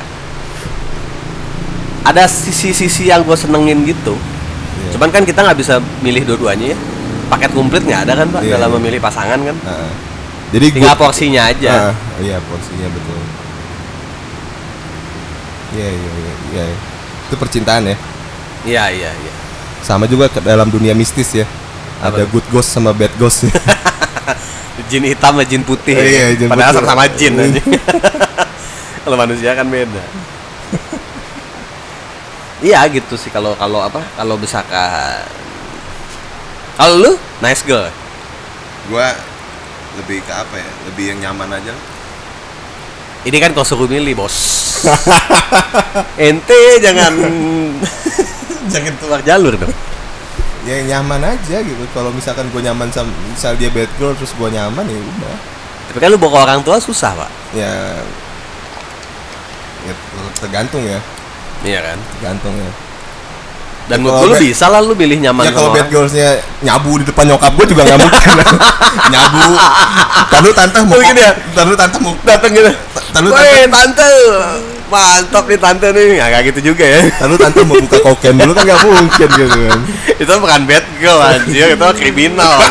[2.00, 4.16] ada sisi-sisi yang gue senengin gitu.
[4.16, 4.90] Iya.
[4.96, 6.78] Cuman kan kita nggak bisa milih dua-duanya ya.
[7.28, 8.76] Paket komplit nggak ada kan pak Iya, dalam iya.
[8.80, 9.56] memilih pasangan kan.
[9.68, 9.92] Ah.
[10.50, 11.94] Jadi Tinggal good- porsinya aja.
[11.94, 13.20] Ah, iya porsinya betul.
[15.70, 16.64] Iya iya iya iya.
[17.30, 17.96] Itu percintaan ya.
[18.66, 19.32] Iya iya iya.
[19.80, 21.46] Sama juga ke dalam dunia mistis ya.
[22.02, 23.46] Apa Ada good ghost sama bad ghost.
[24.90, 25.94] Jin hitam sama jin putih.
[25.94, 26.82] Iya, jin Padahal putih.
[26.82, 27.62] sama-sama jin aja.
[29.04, 30.02] kalau manusia kan beda.
[32.60, 35.24] Iya gitu sih kalau kalau apa kalau misalkan
[36.76, 37.88] kalau lu nice girl
[38.92, 39.16] gua
[39.96, 40.70] lebih ke apa ya?
[40.92, 41.72] Lebih yang nyaman aja.
[43.28, 44.36] Ini kan kau suruh milih bos.
[46.20, 47.12] Ente jangan.
[48.72, 49.74] Jangan keluar jalur dong.
[50.62, 51.84] Ya nyaman aja gitu.
[51.92, 55.36] Kalau misalkan gua nyaman sama misal dia bad girl terus gua nyaman ya udah.
[55.90, 57.30] tapi kan lu bawa orang tua susah pak.
[57.50, 57.98] Ya.
[59.80, 59.94] Ya
[60.38, 61.00] tergantung ya,
[61.64, 61.98] iya kan?
[62.14, 62.70] Tergantung ya.
[63.90, 67.02] Dan Ya, menurut kalau lu bisa lah lu milih nyaman ya kalau bad girlsnya nyabu
[67.02, 68.36] di depan nyokap gue juga nggak mungkin.
[69.12, 69.42] Nyabu.
[70.30, 71.32] Tahu tante mau Oh, gini ya?
[71.58, 72.70] Tahu tante mau dateng gitu.
[73.10, 74.08] Tahu Woi tante
[74.86, 76.06] mantap nih tante nih.
[76.22, 77.00] Nggak kayak gitu juga ya.
[77.18, 79.80] Tahu tante mau buka koken dulu kan nggak mungkin gitu kan.
[80.22, 82.62] Itu bukan bad girl anjir itu kriminal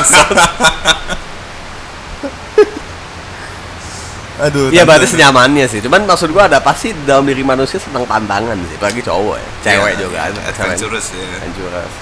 [4.40, 5.80] aduh Iya berarti senyamannya sih.
[5.80, 9.48] Cuman maksud gua ada pasti dalam diri manusia senang tantangan sih apalagi cowok ya.
[9.62, 10.50] Cewek Ya, juga cewek.
[10.50, 11.94] adventurous ya Adventurous.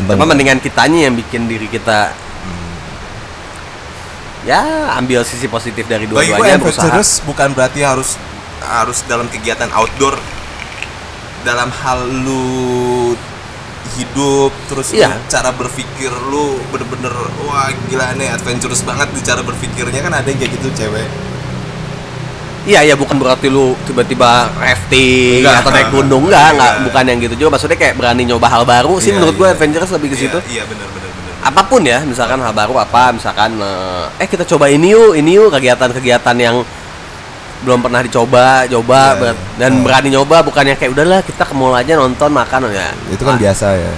[0.00, 2.10] Cuma mendingan kitanya yang bikin diri kita
[4.42, 4.62] ya
[4.94, 8.14] ambil sisi positif dari bagi dua-duanya adventurous bukan berarti harus
[8.60, 10.16] harus dalam kegiatan outdoor.
[11.38, 13.14] Dalam hal lu
[13.94, 15.16] hidup terus Iya.
[15.28, 20.00] cara berpikir lu bener-bener wah gila nih adventurous banget di cara berpikirnya.
[20.00, 21.06] Kan ada yang kayak gitu cewek
[22.68, 25.64] Iya ya bukan berarti lu tiba-tiba rafting Enggak.
[25.64, 26.84] atau naik gunung enggak, enggak Enggak.
[26.84, 29.54] bukan yang gitu juga maksudnya kayak berani nyoba hal baru sih Iya, menurut gue iya.
[29.56, 30.38] adventurous lebih ke situ.
[30.44, 34.28] iya, iya benar benar benar Apa pun ya, misalkan hal baru apa, misalkan eh, eh
[34.28, 36.60] kita coba ini yuk, ini yuk kegiatan-kegiatan yang
[37.58, 39.32] belum pernah dicoba, coba Iya, iya.
[39.56, 39.82] dan Iya.
[39.82, 42.92] berani nyoba bukannya kayak udahlah kita ke mall aja nonton makan ya.
[43.08, 43.92] itu kan Ah, biasa ya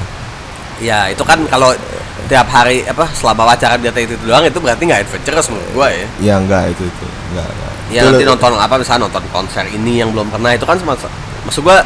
[0.80, 1.76] Ya itu kan kalau
[2.24, 5.88] tiap hari apa selama pacaran dia itu, itu doang itu berarti nggak adventurous menurut gue
[5.90, 6.06] ya.
[6.22, 7.69] ya enggak itu itu enggak, enggak.
[7.91, 10.95] Ya Itu nanti nonton apa misalnya nonton konser ini yang belum pernah itu kan semua
[11.43, 11.82] maksud gua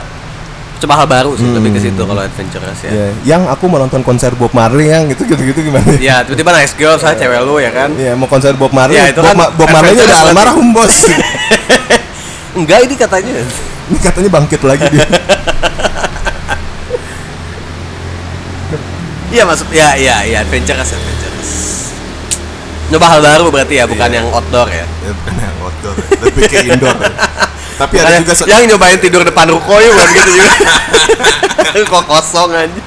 [0.74, 2.12] coba hal baru sih lebih ke situ Hmm.
[2.12, 2.90] kalau adventurous ya.
[2.90, 6.52] ya, yang aku mau nonton konser Bob Marley yang gitu gitu gitu gimana Ya tiba-tiba
[6.52, 7.88] nice girl saya cewek lu ya kan.
[7.94, 8.94] Iya mau konser Bob Marley.
[8.94, 11.08] Ya, itu Bob, kan Ma- Bob Marley udah almarhum bos.
[12.58, 13.32] Enggak ini katanya.
[13.86, 15.06] Ini katanya bangkit lagi dia.
[19.30, 21.23] Iya masuk ya ya ya adventurous adventurous.
[22.94, 24.22] Nyoba hal baru berarti ya bukan Iya.
[24.22, 24.86] yang outdoor ya.
[24.86, 26.08] ya bukan yang outdoor, ya.
[26.22, 26.94] lebih ke indoor.
[26.94, 27.10] ya.
[27.82, 30.54] Tapi Bukan ada yang- juga yang nyobain tidur depan ruko yuk bukan gitu juga.
[31.90, 32.82] Kok kosong aja.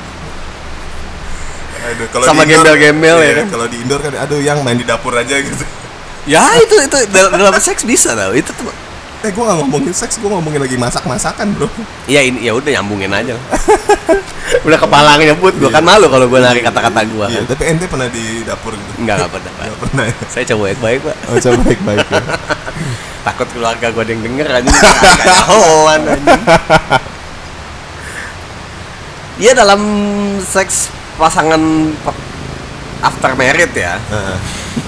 [1.87, 3.47] Aduh, kalau sama gembel-gembel ya iya, kan?
[3.51, 5.63] Kalau di indoor kan aduh yang main di dapur aja gitu.
[6.23, 8.71] Ya itu itu dal- dalam seks bisa tau itu tuh.
[9.27, 11.67] Eh gua gak ngomongin seks, gua ngomongin lagi masak-masakan, Bro.
[12.07, 13.35] Iya ini ya udah nyambungin aja.
[14.67, 18.07] udah kepala nyebut gua kan malu kalau gua narik kata-kata gua Iya, tapi ente pernah
[18.07, 19.03] di dapur gitu.
[19.03, 19.51] Enggak enggak pernah.
[19.51, 20.15] Enggak pernah ya.
[20.31, 21.15] Saya cowok yang baik, Pak.
[21.27, 22.21] Oh, coba baik-baik ya.
[23.27, 24.71] takut keluarga gue yang denger aja
[25.27, 26.43] kawan anjing
[29.37, 29.81] Iya dalam
[30.41, 31.59] seks pasangan
[33.03, 34.37] after married ya Heeh.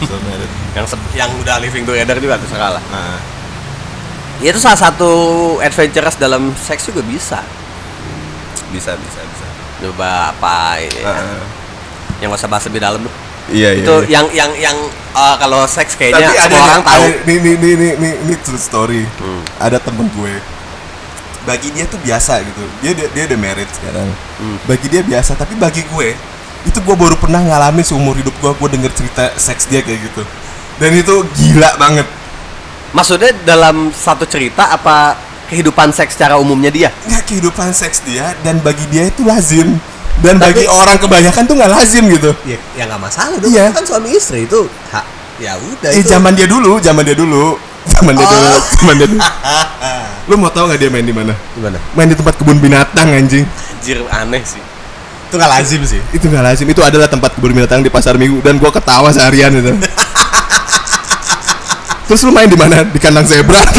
[0.07, 0.51] So married.
[0.73, 3.19] yang yang udah living together juga terserah lah Nah,
[4.39, 5.11] Ya, itu salah satu
[5.59, 7.43] adventurous dalam seks juga bisa
[8.69, 9.45] bisa bisa bisa.
[9.81, 11.09] coba apa ini ya.
[11.09, 11.41] Heeh.
[12.21, 13.15] yang gak usah bahas lebih dalam tuh
[13.49, 13.81] Iya iya.
[13.81, 14.09] itu iya.
[14.13, 14.77] yang yang yang
[15.17, 19.01] uh, kalau seks Tapi kayaknya ada orang tahu Ini ini ini ini ini true story.
[19.17, 19.41] Hmm.
[19.57, 20.37] Ada temen gue.
[21.49, 22.61] Bagi dia tuh biasa gitu.
[22.85, 24.05] Dia dia, dia udah married sekarang.
[24.37, 24.57] Hmm.
[24.69, 26.13] Bagi dia biasa, tapi bagi gue
[26.67, 30.21] itu gue baru pernah ngalamin seumur hidup gue gue denger cerita seks dia kayak gitu.
[30.77, 32.05] Dan itu gila banget.
[32.91, 35.15] Maksudnya dalam satu cerita apa
[35.45, 39.77] kehidupan seks secara umumnya dia Nggak kehidupan seks dia dan bagi dia itu lazim.
[40.19, 42.35] Dan Tapi- bagi orang kebanyakan tuh nggak lazim gitu.
[42.43, 43.71] ya ya nggak masalah dong Iya.
[43.71, 45.05] Kan suami istri itu hak
[45.39, 47.55] ya udah Eh itu zaman dia dulu, zaman dia dulu,
[47.87, 48.29] zaman dia Oh.
[48.29, 49.21] dulu, zaman dia dulu.
[50.29, 51.33] Lu mau tahu nggak dia main di mana?
[51.51, 53.47] gimana Main di tempat kebun binatang anjing.
[53.73, 54.59] anjir aneh sih
[55.29, 56.65] itu nggak lazim sih Itu nggak lazim.
[56.67, 59.71] Itu adalah tempat kebun binatang di pasar minggu dan gua ketawa seharian itu.
[62.09, 62.81] Terus lu main di mana?
[62.81, 63.53] Di kandang zebra.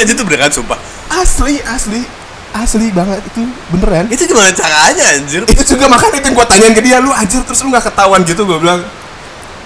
[0.00, 0.74] anjir itu beneran sumpah
[1.22, 2.02] asli, asli,
[2.50, 4.10] asli banget itu beneran.
[4.10, 7.40] itu gimana caranya anjir Itu juga makanya itu yang gua tanyain ke dia, lu anjir
[7.46, 8.80] terus lu nggak ketahuan gitu gua bilang.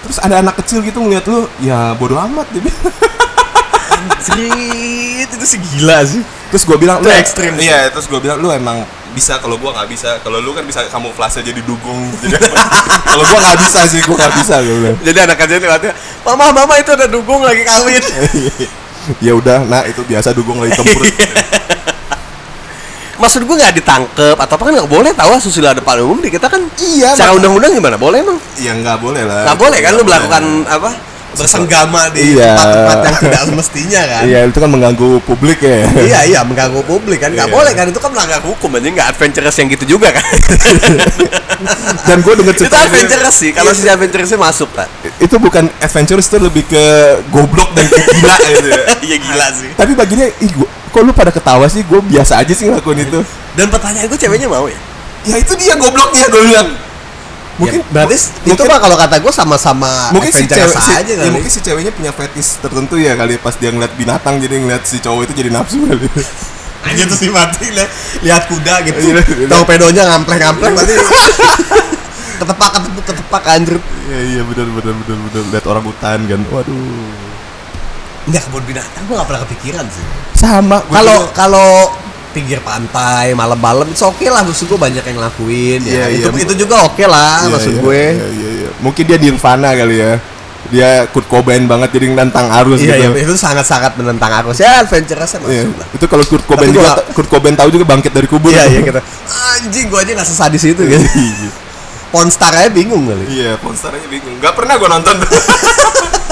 [0.05, 2.61] Terus ada anak kecil gitu ngeliat lu, ya bodoh amat dia
[3.99, 7.69] anjir itu segila sih Terus gua bilang, lu ekstrim sih.
[7.69, 8.81] Iya, terus gua bilang lu emang
[9.13, 10.17] bisa kalau gua nggak bisa.
[10.17, 12.09] Kalau lu kan bisa kamuflase jadi dugong.
[12.25, 12.41] Jadi
[13.05, 14.97] kalau gua nggak bisa sih, gua nggak bisa gua bilang.
[14.99, 15.93] jadi anak kecil tiba-tiba
[16.25, 18.01] mama mama itu ada dukung lagi kawin
[19.25, 21.05] ya udah, nah itu biasa dugong lagi tempur.
[23.19, 26.47] maksud gue nggak ditangkep atau apa kan nggak boleh tahu asusila depan umum di kita
[26.47, 29.43] kan Iya, secara mak- undang-undang gimana boleh emang ya nggak boleh lah.
[29.43, 30.89] nggak boleh kan lu melakukan apa
[31.31, 32.53] bersenggama di Iya.
[32.53, 35.85] tempat-tempat yang tidak semestinya kan Iya, itu kan mengganggu publik ya.
[35.99, 37.53] iya iya mengganggu publik kan nggak Iya.
[37.53, 40.25] boleh kan itu kan melanggar hukum aja nggak adventurous yang gitu juga kan
[42.01, 43.77] Dan gue denger itu cerita adventurous sih kalau Iya.
[43.77, 46.83] sisi adventurousnya masuk kan itu bukan adventurous itu lebih ke
[47.29, 48.79] goblok dan ke gila gitu ya.
[49.07, 51.81] iya gila sih Tapi baginya, ih gua, kok lu pada ketawa sih?
[51.81, 53.19] Gue biasa aja sih ngelakuin itu.
[53.51, 54.79] dan pertanyaan gue ceweknya mau ya
[55.21, 56.69] Ya itu dia gobloknya gue bilang.
[57.59, 61.03] Mungkin Mungkin berarti itu mungkin- mah kalau kata gue sama-sama mungkin si cewek si, aja
[61.05, 64.55] ya kali mungkin si ceweknya punya fetish tertentu ya kali pas dia ngeliat binatang jadi
[64.57, 66.07] ngeliat si cowok itu jadi nafsu kali.
[66.81, 67.91] aja tuh sih mati li-
[68.21, 69.47] lihat kuda gitu Iya, iya.
[69.47, 70.93] torpedonya ngamplek ngamplek berarti
[72.39, 76.41] ketepak ketepak ketepak anjir Iya iya benar benar benar benar lihat orang hutan kan.
[76.49, 77.11] Waduh.
[78.25, 81.69] nggak kebun binatang gue nggak pernah kepikiran sih Sama kalau kalau
[82.29, 86.17] pinggir pantai malam-malam itu oke lah maksud gue banyak yang ngelakuin Iya, ya iya.
[86.21, 88.69] itu itu juga oke lah Iya, maksud iya, gue Iya, iya, iya.
[88.79, 90.13] Mungkin dia Nirvana kali ya.
[90.69, 93.09] Dia Kurt Cobain banget jadi nantang arus iya, gitu.
[93.11, 95.65] iya, itu sangat-sangat menentang arus ya adventurous masuk Iya.
[95.71, 98.49] lah Itu kalau Kurt Cobain Tapi juga gua- Kurt Cobain tahu juga bangkit dari kubur.
[98.49, 99.01] iya iya gitu
[99.49, 101.49] anjing gue aja nggak sesadis itu gitu Iya.
[102.09, 104.37] Ponstar aja bingung kali Iya, Ponstar aja bingung.
[104.37, 105.15] Gak pernah gua nonton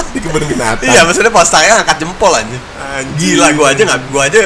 [0.08, 0.86] di kebun binatang.
[0.86, 2.46] iya maksudnya posternya angkat jempol aja
[2.96, 3.36] Anjing.
[3.36, 4.40] gila gue aja nggak gue aja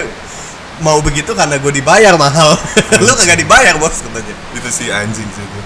[0.82, 2.58] mau begitu karena gue dibayar mahal.
[3.02, 4.34] Lu kagak dibayar bos katanya.
[4.52, 5.60] Itu sih anjing sih itu.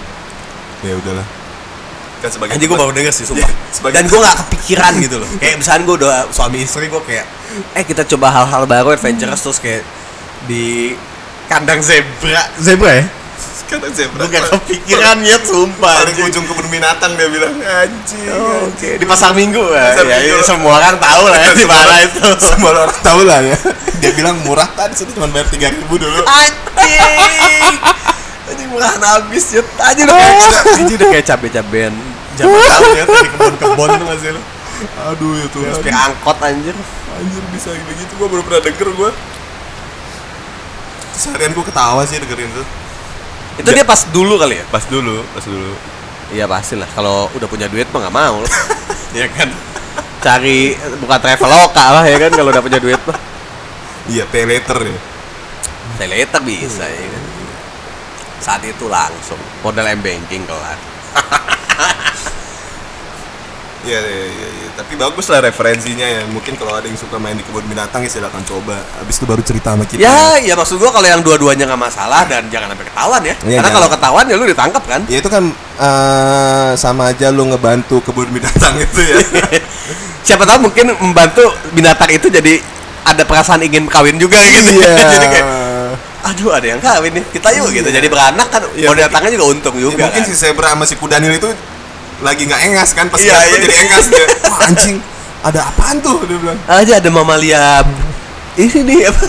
[0.85, 1.25] Ya udahlah.
[2.17, 3.49] Kan sebagai Anjing gue baru denger sih sumpah.
[3.69, 5.29] Sebagai- Dan gue gak kepikiran gitu loh.
[5.37, 7.25] Kayak misalnya gue udah suami istri gue kayak
[7.73, 9.83] Eh kita coba hal-hal baru adventurous Terus kayak
[10.45, 10.93] di
[11.45, 12.41] kandang zebra.
[12.57, 13.05] Zebra ya
[13.67, 14.23] Kata zebra.
[14.23, 18.31] Gue gak kepikiran ya sumpah Paling ujung kebun binatang dia bilang anjing.
[18.31, 20.39] Oh, Oke di pasar minggu ya, Pasar ya, Minggu.
[20.39, 23.57] ya, Semua orang tahu lah ya di mana itu Semua orang tahu lah ya.
[23.99, 26.23] Dia bilang murah tadi situ cuma bayar tiga ribu dulu.
[26.23, 27.75] Anjing
[28.47, 30.35] Anjing murahan habis ya Anjing udah kayak
[30.73, 31.93] Anjing udah kayak cabe-cabean
[32.37, 34.41] Zaman tahun ya di kebun-kebun tuh masih lu
[35.09, 35.59] Aduh ya tuh.
[35.59, 36.75] Terus kayak angkot anjir
[37.17, 39.09] Anjir bisa begitu gua baru pernah denger gua.
[41.11, 42.67] Seharian gua ketawa sih dengerin tuh.
[43.57, 45.73] Itu dia pas dulu kali ya Pas dulu, pas dulu.
[46.33, 46.89] Iya pasti lah.
[46.91, 48.43] Kalau udah punya duit mah nggak mau.
[49.19, 49.49] ya kan.
[50.17, 53.17] Cari buka traveloka lah ya kan kalau udah punya duit mah.
[54.07, 54.99] Iya, pay later ya.
[55.99, 57.23] Pay later bisa ya kan.
[58.43, 60.79] Saat itu langsung modal m banking kelar.
[63.87, 64.67] Iya, iya, iya, iya.
[64.75, 66.21] Tapi bagus lah referensinya ya.
[66.27, 68.75] Mungkin kalau ada yang suka main di kebun binatang ya silakan coba.
[68.99, 69.97] Habis itu baru cerita sama kita.
[69.97, 73.25] Ya, ya maksud gua kalau yang dua-duanya nggak masalah dan jangan sampai ketahuan ya.
[73.25, 73.73] Iya, Karena jangan.
[73.73, 75.01] kalau ketahuan ya lu ditangkap kan.
[75.07, 75.43] Ya itu kan
[75.79, 79.17] eh, sama aja lu ngebantu kebun binatang itu ya.
[80.27, 82.59] Siapa tahu mungkin membantu binatang itu jadi
[83.01, 84.63] ada perasaan ingin kawin juga ya kan.
[84.67, 84.91] Iya.
[85.15, 85.47] jadi kayak
[86.27, 87.23] aduh ada yang kawin nih.
[87.31, 87.87] Kita yuk gitu.
[87.87, 87.97] Iya.
[87.97, 90.27] Jadi beranak kan Iya, binatangnya juga untung Ya, juga mungkin kan.
[90.27, 91.47] si zebra sama si kudanil itu
[92.21, 93.57] lagi nggak engas kan pas ngeliat iya.
[93.61, 94.25] jadi engas dia.
[94.49, 94.95] Wah anjing,
[95.45, 96.17] ada apaan tuh?
[96.25, 96.59] Dia bilang.
[96.65, 97.85] Aja ada mamalia
[98.57, 99.25] ini nih apa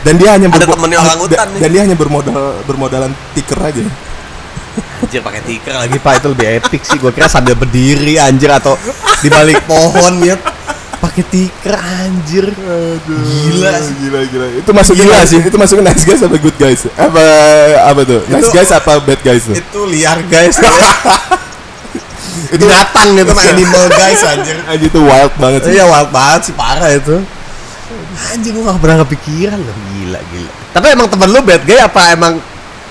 [0.00, 1.60] dan dia hanya Ada temennya orang dan- hutan nih.
[1.60, 3.82] dan dia hanya bermodal bermodalan tiker aja.
[5.02, 5.96] Anjir pakai lagi lagi.
[5.98, 6.96] Pak itu lebih epic sih.
[7.02, 8.78] Gue kira sambil berdiri anjir atau
[9.20, 10.38] di balik pohon ya
[11.00, 12.52] pakai tikar anjir.
[12.52, 13.94] Gila sih.
[13.98, 14.46] gila gila.
[14.54, 15.40] Itu masuk Gila sih.
[15.40, 16.84] itu masuk nice guys apa good guys.
[16.94, 17.24] Apa
[17.88, 18.20] apa tuh?
[18.28, 19.56] Nice Itu- guys apa bad guys tuh?
[19.56, 20.60] itu liar guys.
[22.50, 24.58] Itu binatang itu mah animal guys anjir.
[24.66, 25.72] Aja itu wild banget sih.
[25.78, 27.22] Iya wild banget sih parah itu.
[28.34, 29.76] Anjir gue gak pernah kepikiran loh.
[29.94, 30.50] Gila gila.
[30.74, 32.42] Tapi emang temen lu bad guy apa emang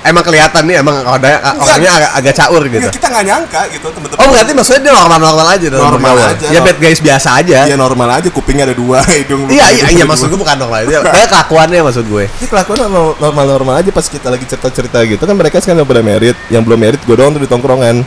[0.02, 3.88] emang kelihatan nih emang orangnya, orangnya agak, agak caur gitu Ya, kita nggak nyangka gitu
[3.90, 6.32] temen-temen Oh berarti maksudnya dia normal-normal aja Normal bergaul.
[6.32, 6.66] aja, Ya normal.
[6.66, 7.58] bad guys biasa aja.
[7.64, 10.92] Iya normal aja kupingnya ada dua hidung Iya iya iya maksud gue bukan normal itu.
[10.96, 12.24] Kayak kelakuannya maksud gue.
[12.30, 12.78] Ini kelakuan
[13.20, 16.64] normal normal aja pas kita lagi cerita cerita gitu kan mereka sekarang udah merit yang
[16.64, 18.04] belum merit gue doang tuh di tongkrongan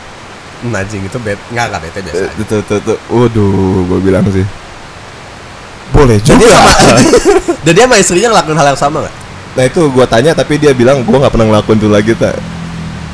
[0.63, 2.43] Hmm, anjing itu bad enggak enggak bete biasa Eh, aja.
[2.47, 3.51] tuh tuh tuh waduh
[3.83, 4.47] gue bilang sih
[5.91, 6.71] boleh juga sama
[7.67, 9.13] Dan dia sama istrinya ngelakuin hal yang sama gak?
[9.53, 12.33] Nah itu gue tanya tapi dia bilang gue nggak pernah ngelakuin itu lagi tak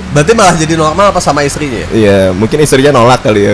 [0.10, 1.86] Berarti malah jadi normal apa sama istrinya?
[1.86, 1.88] Ya?
[1.94, 3.54] Iya mungkin istrinya nolak kali ya.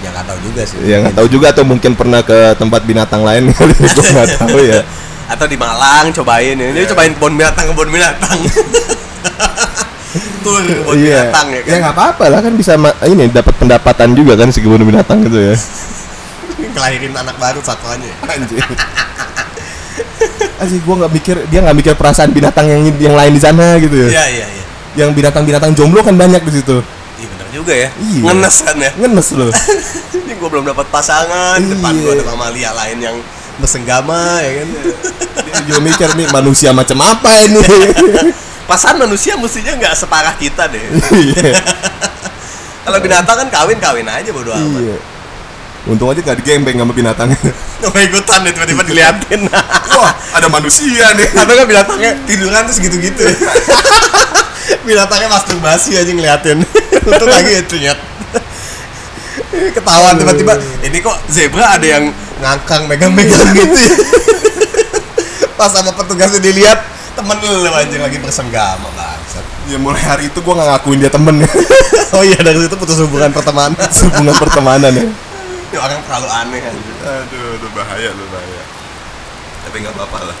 [0.00, 0.80] Ya nggak tahu juga sih.
[0.82, 4.58] ya nggak tahu juga atau mungkin pernah ke tempat binatang lain kali gue nggak tahu
[4.66, 4.82] ya.
[5.32, 6.58] Atau di Malang cobain.
[6.58, 8.34] Ini Dia cobain kebun binatang kebun binatang.
[10.42, 11.30] Tur kebun iya.
[11.30, 11.78] binatang ya ya kan?
[11.86, 12.74] nggak apa-apa lah kan bisa
[13.06, 15.54] ini dapat pendapatan juga kan si kebun binatang itu ya.
[16.74, 18.10] Kelahirin anak baru satuannya.
[18.26, 18.66] anjir
[20.60, 23.96] Anjir gue nggak mikir dia nggak mikir perasaan binatang yang yang lain di sana gitu
[23.96, 24.08] ya.
[24.12, 24.64] Iya iya iya.
[25.00, 26.84] Yang binatang-binatang jomblo kan banyak di situ.
[27.16, 27.88] Iya benar juga ya.
[27.96, 28.22] Iya.
[28.28, 28.90] ngenes kan ya.
[29.00, 29.50] Ngenes loh.
[30.20, 32.02] Ini gue belum dapat pasangan di depan Iya.
[32.04, 33.16] gue ada mamalia lain yang
[33.60, 34.68] Bersenggama ya kan.
[35.44, 37.60] dia juga mikir nih manusia macam apa ini?
[38.70, 40.80] Pasangan manusia mestinya nggak separah kita deh.
[41.12, 41.56] Iya.
[42.80, 44.80] Kalau binatang kan kawin kawin aja bodo amat.
[44.80, 44.96] Iya
[45.88, 47.32] untung aja gak digembeng sama binatang
[47.80, 49.48] nggak mau ikutan deh tiba-tiba diliatin
[49.96, 53.22] wah ada manusia nih Atau kan binatangnya tiduran terus gitu-gitu.
[54.86, 56.62] binatangnya masturbasi aja ngeliatin.
[57.04, 57.98] Untuk lagi itu nyet.
[59.50, 60.54] Ketahuan tiba-tiba
[60.86, 63.94] ini kok zebra ada yang ngangkang megang-megang gitu ya.
[65.58, 66.80] Pas sama petugasnya dilihat
[67.18, 69.44] temen lu anjing lagi bersenggama bangsat.
[69.68, 71.50] ya mulai hari itu gue nggak ngakuin dia temen ya
[72.10, 73.76] Oh iya dari situ putus hubungan pertemanan.
[73.76, 75.04] hubungan pertemanan ya
[75.70, 76.94] ini orang terlalu aneh anjir.
[77.00, 78.62] aduh itu bahaya itu bahaya
[79.60, 80.38] tapi nggak apa-apa lah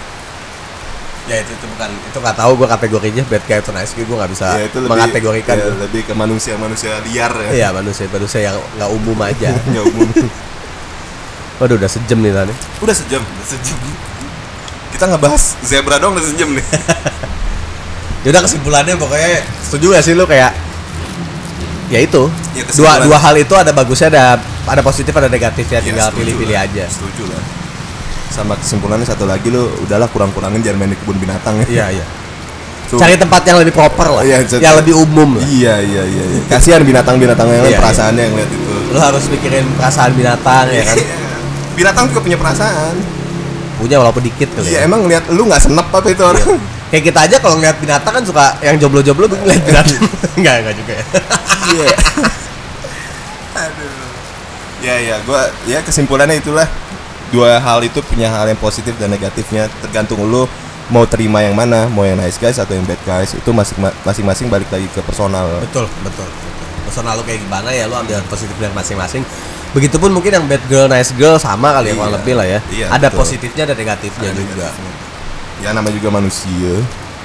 [1.28, 4.16] ya itu itu bukan itu nggak tahu gue kategorinya bad guy atau nice guy gue
[4.18, 5.54] nggak bisa ya itu lebih mengategorikan.
[5.54, 9.54] ya, lebih ke manusia manusia liar ya Iya manusia manusia yang nggak umum aja.
[9.70, 10.08] nggak umum
[11.60, 12.54] Waduh udah sejam nih tadi.
[12.82, 13.76] udah sejam udah sejam
[14.90, 16.64] kita ngebahas zebra dong udah sejam nih
[18.26, 20.52] Yaudah kesimpulannya pokoknya setuju gak sih lu kayak
[21.90, 24.24] ya itu Ya, dua dua hal itu ada bagusnya ada
[24.64, 26.84] ada positif ada negatifnya Ya, tinggal setuju pilih-pilih aja.
[26.86, 27.42] setuju lah
[28.30, 32.06] sama kesimpulannya satu lagi lo udahlah kurang-kurangin jangan main di kebun binatang ya Iya iya.
[32.90, 35.46] Cari tempat yang lebih proper lah, Iya, yang lebih umum lah.
[35.46, 36.42] iya iya iya iya.
[36.48, 40.82] kasihan binatang-binatang yang lain Iya, perasaannya yang lihat itu Lu harus mikirin perasaan binatang ya
[40.84, 40.96] kan.
[40.96, 41.16] Iya.
[41.72, 42.94] binatang juga punya perasaan
[43.76, 44.66] Punya walaupun dikit kali.
[44.68, 44.86] iya ya.
[44.86, 46.42] emang lihat lu nggak senep apa itu orang
[46.90, 50.02] Kayak kita aja kalau ngeliat binatang kan suka yang jomblo-jomblo gue ngeliat binatang.
[50.38, 51.04] enggak enggak juga ya.
[51.70, 51.88] iya
[54.80, 56.64] ya ya gua ya kesimpulannya itulah
[57.28, 60.48] dua hal itu punya hal yang positif dan negatifnya tergantung lu
[60.88, 64.46] mau terima yang mana mau yang nice guys atau yang bad guys itu masing masing-masing
[64.48, 66.26] balik lagi ke personal betul betul
[66.82, 69.22] personal lu kayak gimana ya lu ambil positif dari masing-masing
[69.70, 72.16] begitupun mungkin yang bad girl nice girl sama kali ya kurang Iya.
[72.18, 73.18] lebih lah ya Iya, ada betul.
[73.22, 74.92] positifnya ada negatifnya Ada juga negatifnya.
[75.60, 76.72] Ya namanya juga manusia.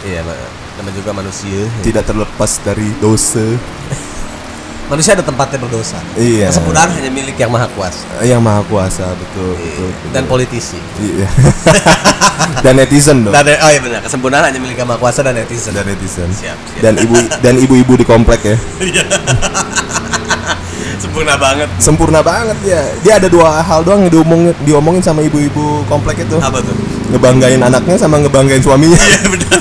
[0.05, 1.61] Iya ma- namanya juga manusia.
[1.81, 3.43] Tidak terlepas dari dosa.
[4.86, 5.97] Manusia ada tempatnya berdosa.
[6.13, 6.53] Iya.
[6.53, 8.05] Kesempurnaan hanya milik yang maha kuasa.
[8.21, 10.09] Yang maha kuasa betul betul, betul.
[10.13, 10.77] dan politisi.
[11.01, 11.25] Iya.
[12.61, 13.33] Dan netizen dong.
[13.33, 13.99] Dan oh iya benar.
[14.05, 15.73] Kesempurnaan hanya milik yang maha kuasa dan netizen.
[15.73, 16.29] Dan netizen.
[16.29, 16.81] Siap siap.
[16.86, 18.55] Dan ibu dan ibu-ibu di komplek ya.
[21.01, 21.69] Sempurna banget.
[21.81, 22.81] Sempurna banget ya.
[23.01, 26.38] Dia ada dua hal doang yang diomongin diomongin sama ibu-ibu komplek itu.
[26.38, 26.75] Apa tuh
[27.16, 28.99] ngebanggain anaknya sama ngebanggain suaminya.
[28.99, 29.59] Iya benar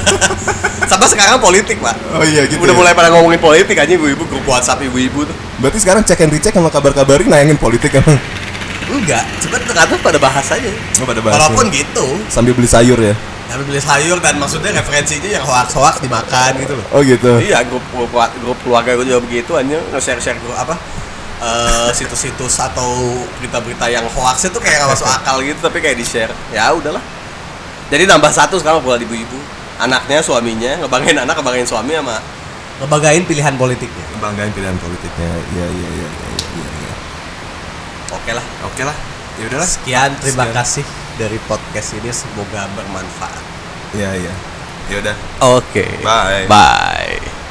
[0.91, 1.97] sama sekarang politik pak.
[2.15, 2.79] Oh iya gitu udah ya.
[2.79, 5.37] mulai pada ngomongin politik aja ibu-ibu grup WhatsApp ibu-ibu tuh.
[5.63, 8.19] Berarti sekarang cek and recheck sama kabar-kabarin nayangin politik emang?
[8.85, 12.07] Enggak cuma ternyata pada bahas aja oh, pada bahas walaupun gitu.
[12.29, 13.15] Sambil beli sayur ya?
[13.49, 16.87] Tapi beli sayur dan maksudnya referensinya yang hoax hoax dimakan gitu loh.
[16.93, 17.41] Oh gitu.
[17.41, 20.77] Iya grup grup, grup keluarga gue juga begitu aja nge-share share grup apa
[21.43, 25.97] eh, situs-situs atau berita-berita yang hoax itu kayak nggak masuk akal akal gitu tapi kayak
[25.99, 27.03] di share ya udahlah
[27.95, 29.39] jadi nambah satu sekarang buat ibu-ibu.
[29.79, 32.19] Anaknya suaminya ngebanggain anak ngebanggain suami sama
[32.83, 34.05] ngebanggain pilihan politiknya.
[34.19, 35.31] Ngebanggain pilihan politiknya.
[35.55, 36.93] Iya iya iya iya iya iya
[38.11, 38.47] oke lah.
[38.67, 38.97] Oke lah.
[39.39, 40.55] Ya udahlah sekian terima Sekian.
[40.59, 40.85] kasih
[41.19, 42.11] dari podcast ini.
[42.11, 43.43] Semoga bermanfaat.
[43.95, 44.35] Ya ya
[44.91, 45.17] ya udah.
[45.55, 45.87] Oke.
[46.03, 46.51] Bye.
[46.51, 47.44] Bye.